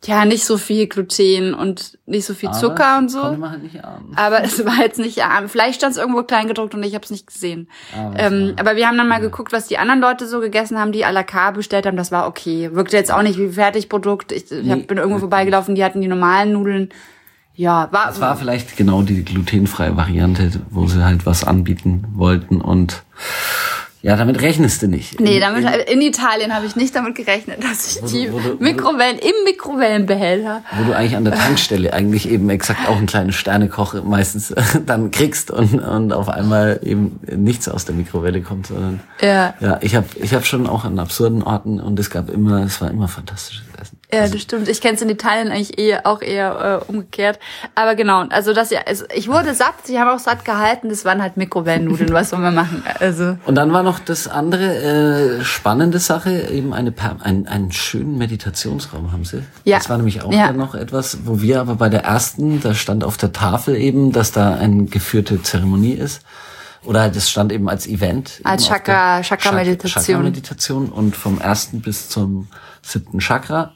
ja, 0.05 0.25
nicht 0.25 0.45
so 0.45 0.57
viel 0.57 0.87
Gluten 0.87 1.53
und 1.55 1.97
nicht 2.05 2.25
so 2.25 2.33
viel 2.35 2.51
Zucker 2.51 2.85
Aber 2.85 2.97
und 2.99 3.09
so. 3.09 3.23
halt 3.23 3.63
nicht 3.63 3.83
ahnen. 3.83 4.13
Aber 4.15 4.43
es 4.45 4.63
war 4.63 4.77
jetzt 4.81 4.99
nicht 4.99 5.23
arm. 5.23 5.49
Vielleicht 5.49 5.75
stand 5.79 5.93
es 5.93 5.97
irgendwo 5.97 6.23
klein 6.23 6.47
gedruckt 6.47 6.75
und 6.75 6.83
ich 6.83 6.93
habe 6.93 7.03
es 7.03 7.09
nicht 7.11 7.27
gesehen. 7.27 7.67
Aber 7.97 8.15
es 8.15 8.31
ähm, 8.31 8.53
aber 8.59 8.75
wir 8.75 8.87
haben 8.87 8.97
dann 8.97 9.07
mal 9.07 9.19
geguckt, 9.19 9.51
was 9.51 9.67
die 9.67 9.77
anderen 9.79 9.99
Leute 9.99 10.27
so 10.27 10.39
gegessen 10.39 10.77
haben, 10.79 10.91
die 10.91 11.05
à 11.05 11.11
la 11.11 11.23
carte 11.23 11.57
bestellt 11.57 11.85
haben. 11.87 11.97
Das 11.97 12.11
war 12.11 12.27
okay. 12.27 12.69
Wirkte 12.73 12.95
jetzt 12.95 13.11
auch 13.11 13.23
nicht 13.23 13.39
wie 13.39 13.49
Fertigprodukt. 13.49 14.31
Ich, 14.31 14.51
ich 14.51 14.69
hab, 14.69 14.77
Nee, 14.77 14.83
bin 14.83 14.97
irgendwo 14.97 15.15
wirklich. 15.15 15.19
vorbeigelaufen, 15.21 15.75
die 15.75 15.83
hatten 15.83 16.01
die 16.01 16.07
normalen 16.07 16.53
Nudeln. 16.53 16.89
Ja, 17.55 17.89
war, 17.91 18.11
Es 18.11 18.21
war 18.21 18.37
vielleicht 18.37 18.77
genau 18.77 19.01
die 19.01 19.25
glutenfreie 19.25 19.97
Variante, 19.97 20.51
wo 20.69 20.85
sie 20.85 21.03
halt 21.03 21.25
was 21.25 21.43
anbieten 21.43 22.05
wollten 22.13 22.61
und 22.61 23.01
ja, 24.07 24.15
damit 24.15 24.41
rechnest 24.41 24.81
du 24.81 24.87
nicht. 24.87 25.19
Nee, 25.19 25.39
damit, 25.39 25.65
in 25.89 26.01
Italien 26.01 26.53
habe 26.53 26.65
ich 26.65 26.75
nicht 26.75 26.95
damit 26.95 27.15
gerechnet, 27.15 27.63
dass 27.63 27.87
ich 27.87 28.01
die 28.11 28.31
wo 28.31 28.39
du- 28.39 28.43
wo 28.45 28.55
du- 28.57 28.63
Mikrowellen 28.63 29.19
im 29.19 29.33
Mikrowellenbehälter. 29.45 30.63
wo 30.77 30.83
du 30.85 30.95
eigentlich 30.95 31.15
an 31.15 31.25
der 31.25 31.35
Tankstelle 31.35 31.93
eigentlich 31.93 32.29
eben 32.29 32.49
exakt 32.49 32.87
auch 32.87 32.97
einen 32.97 33.05
kleinen 33.07 33.31
Sternekoch 33.31 33.95
meistens 34.03 34.53
dann 34.85 35.11
kriegst 35.11 35.51
und, 35.51 35.73
und 35.79 36.13
auf 36.13 36.29
einmal 36.29 36.79
eben 36.83 37.19
nichts 37.35 37.67
aus 37.67 37.85
der 37.85 37.95
Mikrowelle 37.95 38.41
kommt, 38.41 38.67
sondern 38.67 38.99
Ja. 39.21 39.53
ja, 39.59 39.77
ich 39.81 39.95
habe 39.95 40.07
ich 40.15 40.33
hab 40.33 40.45
schon 40.45 40.67
auch 40.67 40.85
an 40.85 40.97
absurden 40.99 41.43
Orten 41.43 41.79
und 41.79 41.99
es 41.99 42.09
gab 42.09 42.29
immer, 42.29 42.63
es 42.63 42.79
war 42.81 42.89
immer 42.89 43.07
fantastisches 43.07 43.65
Essen. 43.79 43.96
Ja, 44.13 44.25
das 44.25 44.39
stimmt. 44.41 44.69
Ich 44.69 44.79
kenne 44.79 44.95
es 44.95 45.01
in 45.01 45.09
Italien 45.09 45.49
eigentlich 45.49 45.77
eher, 45.77 46.07
auch 46.07 46.21
eher 46.21 46.81
äh, 46.87 46.89
umgekehrt. 46.91 47.39
Aber 47.75 47.93
genau, 47.95 48.21
also 48.29 48.53
das 48.53 48.69
ja, 48.69 48.79
also 48.87 49.03
ich 49.13 49.27
wurde 49.27 49.53
satt, 49.53 49.73
sie 49.85 49.99
haben 49.99 50.09
auch 50.09 50.19
satt 50.19 50.45
gehalten, 50.45 50.87
das 50.87 51.03
waren 51.03 51.21
halt 51.21 51.35
Mikrowellennudeln, 51.35 52.13
was 52.13 52.29
soll 52.29 52.39
man 52.39 52.55
machen? 52.55 52.83
Also 53.01 53.37
Und 53.45 53.55
dann 53.55 53.73
war 53.73 53.83
noch 53.83 53.99
das 53.99 54.29
andere 54.29 55.39
äh, 55.39 55.43
spannende 55.43 55.99
Sache, 55.99 56.31
eben 56.49 56.73
eine 56.73 56.93
ein, 57.19 57.47
einen 57.47 57.73
schönen 57.73 58.17
Meditationsraum 58.17 59.11
haben 59.11 59.25
sie. 59.25 59.43
Ja. 59.65 59.77
Das 59.77 59.89
war 59.89 59.97
nämlich 59.97 60.21
auch 60.23 60.31
Ja. 60.31 60.47
dann 60.47 60.57
noch 60.57 60.73
etwas, 60.73 61.19
wo 61.25 61.41
wir 61.41 61.59
aber 61.59 61.75
bei 61.75 61.89
der 61.89 62.03
ersten, 62.05 62.61
da 62.61 62.73
stand 62.73 63.03
auf 63.03 63.17
der 63.17 63.33
Tafel 63.33 63.75
eben, 63.75 64.13
dass 64.13 64.31
da 64.31 64.55
eine 64.55 64.85
geführte 64.85 65.43
Zeremonie 65.43 65.93
ist. 65.95 66.21
Oder 66.85 67.01
halt, 67.01 67.17
das 67.17 67.29
stand 67.29 67.51
eben 67.51 67.67
als 67.67 67.85
Event. 67.87 68.39
Als 68.45 68.63
auf 68.63 68.69
Chakra- 68.77 69.21
Chakra-Meditation. 69.21 70.03
Chakra-Meditation 70.05 70.89
und 70.89 71.17
vom 71.17 71.41
ersten 71.41 71.81
bis 71.81 72.07
zum 72.07 72.47
siebten 72.81 73.19
Chakra. 73.19 73.73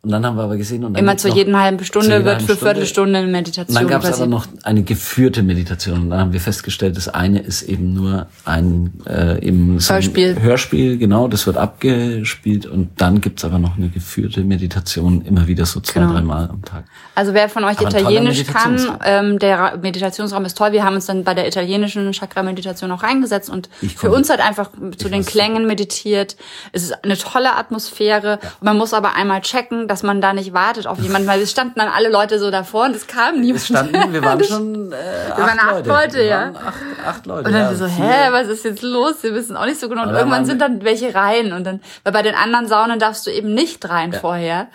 Und 0.00 0.12
dann 0.12 0.24
haben 0.24 0.36
wir 0.36 0.44
aber 0.44 0.56
gesehen 0.56 0.84
und 0.84 0.94
dann 0.94 1.02
immer 1.02 1.16
zu 1.16 1.28
jeden 1.28 1.58
halben 1.58 1.84
Stunde 1.84 2.24
wird 2.24 2.40
für 2.40 2.52
Stunde- 2.54 2.60
Viertelstunde 2.66 3.18
eine 3.18 3.26
und 3.26 3.32
Meditation 3.32 3.74
dann 3.74 3.88
gab 3.88 4.04
es 4.04 4.12
aber 4.16 4.28
noch 4.28 4.46
eine 4.62 4.84
geführte 4.84 5.42
Meditation. 5.42 6.02
Und 6.02 6.10
dann 6.10 6.20
haben 6.20 6.32
wir 6.32 6.40
festgestellt, 6.40 6.96
das 6.96 7.08
eine 7.08 7.40
ist 7.40 7.62
eben 7.62 7.94
nur 7.94 8.28
ein 8.44 8.92
äh, 9.08 9.44
eben 9.44 9.80
so 9.80 9.92
ein 9.92 9.96
Hörspiel. 9.96 10.40
Hörspiel, 10.40 10.98
genau, 10.98 11.26
das 11.26 11.48
wird 11.48 11.56
abgespielt. 11.56 12.64
Und 12.66 12.90
dann 13.00 13.20
gibt's 13.20 13.44
aber 13.44 13.58
noch 13.58 13.76
eine 13.76 13.88
geführte 13.88 14.42
Meditation, 14.44 15.22
immer 15.22 15.48
wieder 15.48 15.66
so 15.66 15.80
zwei, 15.80 15.98
Genau. 16.00 16.12
dreimal 16.12 16.48
am 16.48 16.62
Tag. 16.64 16.84
Also 17.16 17.34
wer 17.34 17.48
von 17.48 17.64
euch 17.64 17.78
Aber 17.80 17.88
Italienisch 17.88 18.44
kann, 18.46 18.98
ähm, 19.04 19.40
der 19.40 19.58
Ra- 19.58 19.76
Meditationsraum 19.78 20.44
ist 20.44 20.56
toll. 20.56 20.70
Wir 20.70 20.84
haben 20.84 20.94
uns 20.94 21.06
dann 21.06 21.24
bei 21.24 21.34
der 21.34 21.48
italienischen 21.48 22.12
Chakra-Meditation 22.12 22.92
auch 22.92 23.02
reingesetzt 23.02 23.50
und 23.50 23.68
für 23.96 24.12
uns 24.12 24.30
halt 24.30 24.40
einfach 24.40 24.70
zu 24.96 25.08
den 25.08 25.24
Klängen 25.26 25.66
meditiert. 25.66 26.36
Es 26.72 26.84
ist 26.84 27.04
eine 27.04 27.18
tolle 27.18 27.56
Atmosphäre. 27.56 28.38
Und 28.60 28.62
man 28.62 28.78
muss 28.78 28.94
aber 28.94 29.16
einmal 29.16 29.40
checken, 29.40 29.87
dass 29.88 30.02
man 30.02 30.20
da 30.20 30.32
nicht 30.32 30.52
wartet 30.52 30.86
auf 30.86 30.98
jemanden, 30.98 31.26
weil 31.26 31.40
es 31.40 31.50
standen 31.50 31.80
dann 31.80 31.88
alle 31.88 32.10
Leute 32.10 32.38
so 32.38 32.50
davor 32.50 32.84
und 32.84 32.94
es 32.94 33.06
kam 33.06 33.40
niemand. 33.40 33.56
Es 33.56 33.66
standen, 33.66 34.12
wir 34.12 34.22
waren 34.22 34.42
schon 34.44 34.92
äh, 34.92 34.96
acht 35.30 35.38
waren 35.38 35.58
acht 35.58 35.86
Leute, 35.86 36.16
wir 36.18 36.24
ja. 36.24 36.52
Acht, 36.54 37.06
acht 37.06 37.26
Leute. 37.26 37.48
Und 37.48 37.52
dann 37.52 37.62
ja, 37.62 37.74
so, 37.74 37.88
vier. 37.88 38.04
hä, 38.04 38.28
was 38.30 38.48
ist 38.48 38.64
jetzt 38.64 38.82
los? 38.82 39.22
Wir 39.22 39.34
wissen 39.34 39.56
auch 39.56 39.66
nicht 39.66 39.80
so 39.80 39.88
genau. 39.88 40.02
Und 40.02 40.14
irgendwann 40.14 40.44
sind 40.44 40.60
dann 40.60 40.84
welche 40.84 41.14
rein 41.14 41.52
und 41.52 41.64
dann, 41.64 41.80
weil 42.04 42.12
bei 42.12 42.22
den 42.22 42.34
anderen 42.34 42.68
Saunen 42.68 42.98
darfst 42.98 43.26
du 43.26 43.30
eben 43.30 43.54
nicht 43.54 43.88
rein 43.88 44.12
vorher. 44.12 44.68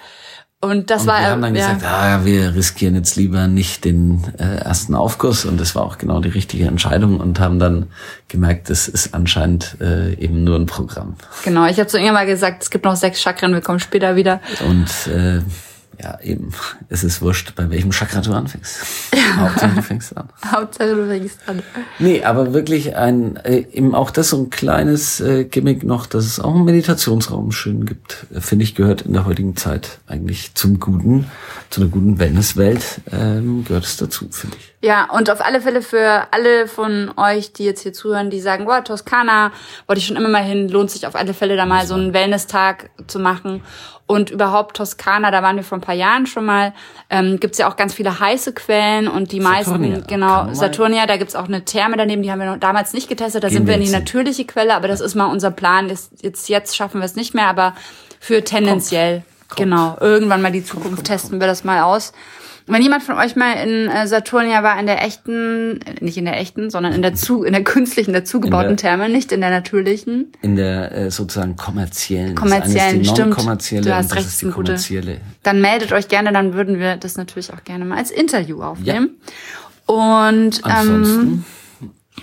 Und 0.63 0.89
das 0.89 1.01
Und 1.01 1.07
war 1.07 1.19
wir 1.19 1.27
haben 1.27 1.41
dann 1.41 1.55
ja, 1.55 1.73
gesagt, 1.73 1.85
ah, 1.85 2.21
wir 2.23 2.55
riskieren 2.55 2.95
jetzt 2.95 3.17
lieber 3.17 3.47
nicht 3.47 3.83
den 3.83 4.23
äh, 4.39 4.63
ersten 4.63 4.95
Aufguss 4.95 5.43
und 5.43 5.59
das 5.59 5.75
war 5.75 5.83
auch 5.83 5.97
genau 5.97 6.21
die 6.21 6.29
richtige 6.29 6.67
Entscheidung 6.67 7.19
und 7.19 7.41
haben 7.41 7.59
dann 7.59 7.87
gemerkt, 8.29 8.69
das 8.69 8.87
ist 8.87 9.13
anscheinend 9.13 9.75
äh, 9.81 10.13
eben 10.13 10.45
nur 10.45 10.55
ein 10.55 10.65
Programm. 10.65 11.15
genau. 11.43 11.65
Ich 11.65 11.79
habe 11.79 11.87
zu 11.87 11.97
irgendwann 11.97 12.13
mal 12.13 12.25
gesagt, 12.25 12.63
es 12.63 12.69
gibt 12.69 12.85
noch 12.85 12.95
sechs 12.95 13.21
Chakren, 13.21 13.53
wir 13.53 13.59
kommen 13.59 13.81
später 13.81 14.15
wieder. 14.15 14.39
Und 14.69 14.87
äh, 15.13 15.41
ja, 16.01 16.19
eben, 16.21 16.51
es 16.89 17.03
ist 17.03 17.21
wurscht, 17.21 17.55
bei 17.55 17.69
welchem 17.69 17.91
Chakra 17.91 18.21
du 18.21 18.33
anfängst. 18.33 18.83
Hauptsache 19.37 19.75
du 19.75 19.81
fängst 19.81 20.17
an. 20.17 20.29
Hauptsache 20.51 20.95
du 20.95 21.07
fängst 21.07 21.39
an. 21.47 21.61
Nee, 21.99 22.23
aber 22.23 22.53
wirklich 22.53 22.95
ein, 22.95 23.37
äh, 23.37 23.65
eben 23.71 23.93
auch 23.93 24.11
das 24.11 24.29
so 24.29 24.37
ein 24.37 24.49
kleines 24.49 25.19
äh, 25.19 25.45
Gimmick 25.45 25.83
noch, 25.83 26.05
dass 26.05 26.25
es 26.25 26.39
auch 26.39 26.55
einen 26.55 26.65
Meditationsraum 26.65 27.51
schön 27.51 27.85
gibt, 27.85 28.25
äh, 28.33 28.41
finde 28.41 28.63
ich, 28.63 28.75
gehört 28.75 29.03
in 29.03 29.13
der 29.13 29.25
heutigen 29.25 29.55
Zeit 29.55 29.99
eigentlich 30.07 30.55
zum 30.55 30.79
Guten, 30.79 31.29
zu 31.69 31.81
einer 31.81 31.89
guten 31.89 32.19
Wellnesswelt, 32.19 33.01
ähm, 33.11 33.63
gehört 33.65 33.85
es 33.85 33.97
dazu, 33.97 34.27
finde 34.31 34.57
ich. 34.57 34.73
Ja, 34.83 35.09
und 35.11 35.29
auf 35.29 35.39
alle 35.39 35.61
Fälle 35.61 35.81
für 35.81 36.27
alle 36.31 36.67
von 36.67 37.11
euch, 37.15 37.53
die 37.53 37.63
jetzt 37.63 37.83
hier 37.83 37.93
zuhören, 37.93 38.29
die 38.29 38.41
sagen, 38.41 38.65
boah, 38.65 38.83
Toskana, 38.83 39.53
wollte 39.87 39.99
ich 39.99 40.05
schon 40.05 40.17
immer 40.17 40.27
mal 40.27 40.43
hin, 40.43 40.67
lohnt 40.67 40.91
sich 40.91 41.07
auf 41.07 41.15
alle 41.15 41.33
Fälle 41.33 41.55
da 41.55 41.65
mal 41.65 41.87
so 41.87 41.93
einen 41.93 42.13
Wellness-Tag 42.13 42.89
zu 43.07 43.19
machen. 43.19 43.61
Und 44.13 44.29
überhaupt 44.29 44.77
Toskana, 44.77 45.31
da 45.31 45.41
waren 45.41 45.55
wir 45.55 45.63
vor 45.63 45.77
ein 45.77 45.81
paar 45.81 45.95
Jahren 45.95 46.25
schon 46.25 46.45
mal, 46.45 46.73
ähm, 47.09 47.39
gibt's 47.39 47.57
ja 47.57 47.69
auch 47.69 47.75
ganz 47.75 47.93
viele 47.93 48.19
heiße 48.19 48.53
Quellen 48.53 49.07
und 49.07 49.31
die 49.31 49.41
Saturnia, 49.41 49.89
meisten, 49.89 50.07
genau, 50.07 50.53
Saturnia, 50.53 51.05
da 51.05 51.17
gibt's 51.17 51.35
auch 51.35 51.47
eine 51.47 51.65
Therme 51.65 51.97
daneben, 51.97 52.21
die 52.21 52.31
haben 52.31 52.39
wir 52.39 52.51
noch 52.51 52.59
damals 52.59 52.93
nicht 52.93 53.09
getestet, 53.09 53.43
da 53.43 53.47
Gehen 53.47 53.57
sind 53.57 53.67
wir 53.67 53.75
in 53.75 53.81
die 53.81 53.89
natürliche 53.89 54.45
Quelle, 54.45 54.75
aber 54.75 54.87
das 54.87 55.01
ist 55.01 55.15
mal 55.15 55.25
unser 55.25 55.51
Plan, 55.51 55.89
jetzt, 55.89 56.23
jetzt, 56.23 56.47
jetzt 56.49 56.75
schaffen 56.75 57.01
wir 57.01 57.05
es 57.05 57.15
nicht 57.15 57.33
mehr, 57.33 57.47
aber 57.47 57.75
für 58.19 58.43
tendenziell, 58.43 59.23
genau, 59.55 59.97
irgendwann 59.99 60.41
mal 60.41 60.51
die 60.51 60.63
Zukunft 60.63 61.05
testen 61.05 61.39
wir 61.39 61.47
das 61.47 61.63
mal 61.63 61.81
aus. 61.81 62.13
Wenn 62.65 62.81
jemand 62.81 63.03
von 63.03 63.17
euch 63.17 63.35
mal 63.35 63.53
in 63.53 63.89
äh, 63.89 64.07
Saturnia 64.07 64.63
war, 64.63 64.79
in 64.79 64.85
der 64.85 65.03
echten, 65.03 65.81
äh, 65.81 66.03
nicht 66.03 66.17
in 66.17 66.25
der 66.25 66.39
echten, 66.39 66.69
sondern 66.69 66.93
in 66.93 67.01
der 67.01 67.13
zu, 67.13 67.43
in 67.43 67.53
der 67.53 67.63
künstlichen, 67.63 68.13
der 68.13 68.23
zugebauten 68.23 68.77
Therme, 68.77 69.09
nicht 69.09 69.31
in 69.31 69.41
der 69.41 69.49
natürlichen. 69.49 70.31
In 70.41 70.55
der 70.55 70.91
äh, 70.91 71.11
sozusagen 71.11 71.55
kommerziellen. 71.55 72.35
Kommerziellen, 72.35 72.77
das 72.77 72.93
ist 72.93 72.99
die 72.99 73.05
stimmt. 73.05 73.29
non-kommerzielle 73.29 73.83
Du 73.83 73.95
hast 73.95 74.15
recht, 74.15 74.27
ist 74.27 74.41
die 74.41 74.49
kommerzielle. 74.49 75.17
Dann 75.43 75.61
meldet 75.61 75.91
euch 75.91 76.07
gerne, 76.07 76.31
dann 76.31 76.53
würden 76.53 76.79
wir 76.79 76.95
das 76.95 77.17
natürlich 77.17 77.53
auch 77.53 77.63
gerne 77.63 77.83
mal 77.85 77.97
als 77.97 78.11
Interview 78.11 78.61
aufnehmen. 78.61 79.17
Und 79.85 80.59
ähm, 80.59 80.63
Ansonsten 80.63 81.45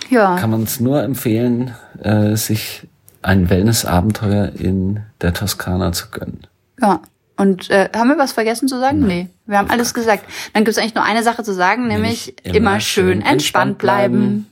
ja, 0.09 0.37
kann 0.37 0.49
man 0.49 0.63
es 0.63 0.79
nur 0.79 1.03
empfehlen, 1.03 1.75
äh, 2.01 2.35
sich 2.35 2.87
ein 3.21 3.49
Wellness-Abenteuer 3.49 4.51
in 4.57 5.01
der 5.21 5.33
Toskana 5.33 5.91
zu 5.91 6.09
gönnen. 6.09 6.47
ja. 6.81 7.01
Und 7.41 7.71
äh, 7.71 7.89
haben 7.95 8.07
wir 8.09 8.19
was 8.19 8.33
vergessen 8.33 8.67
zu 8.67 8.79
sagen? 8.79 8.99
Nee, 8.99 9.27
wir 9.47 9.57
haben 9.57 9.71
alles 9.71 9.95
gesagt. 9.95 10.25
Dann 10.53 10.63
gibt 10.63 10.77
es 10.77 10.77
eigentlich 10.77 10.93
nur 10.93 11.03
eine 11.03 11.23
Sache 11.23 11.43
zu 11.43 11.55
sagen, 11.55 11.87
nämlich, 11.87 12.35
immer, 12.43 12.55
immer 12.55 12.79
schön 12.79 13.13
entspannt 13.13 13.31
entspannt 13.31 13.77
bleiben. 13.79 14.19
bleiben. 14.19 14.47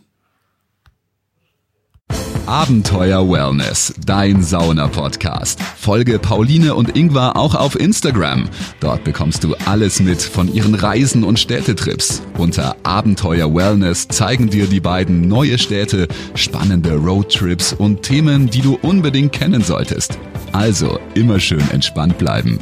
Abenteuer 2.47 3.29
Wellness, 3.29 3.93
dein 4.03 4.41
Sauna-Podcast. 4.41 5.61
Folge 5.61 6.17
Pauline 6.17 6.73
und 6.73 6.97
Ingvar 6.97 7.37
auch 7.37 7.53
auf 7.53 7.79
Instagram. 7.79 8.49
Dort 8.79 9.03
bekommst 9.03 9.43
du 9.43 9.53
alles 9.67 9.99
mit 9.99 10.19
von 10.19 10.51
ihren 10.51 10.73
Reisen 10.73 11.23
und 11.23 11.39
Städtetrips. 11.39 12.23
Unter 12.39 12.75
Abenteuer 12.81 13.53
Wellness 13.53 14.07
zeigen 14.07 14.49
dir 14.49 14.65
die 14.65 14.79
beiden 14.79 15.27
neue 15.27 15.59
Städte, 15.59 16.07
spannende 16.33 16.95
Roadtrips 16.95 17.71
und 17.71 18.01
Themen, 18.01 18.49
die 18.49 18.61
du 18.61 18.79
unbedingt 18.81 19.31
kennen 19.31 19.61
solltest. 19.61 20.17
Also 20.53 20.99
immer 21.13 21.39
schön 21.39 21.69
entspannt 21.69 22.17
bleiben. 22.17 22.57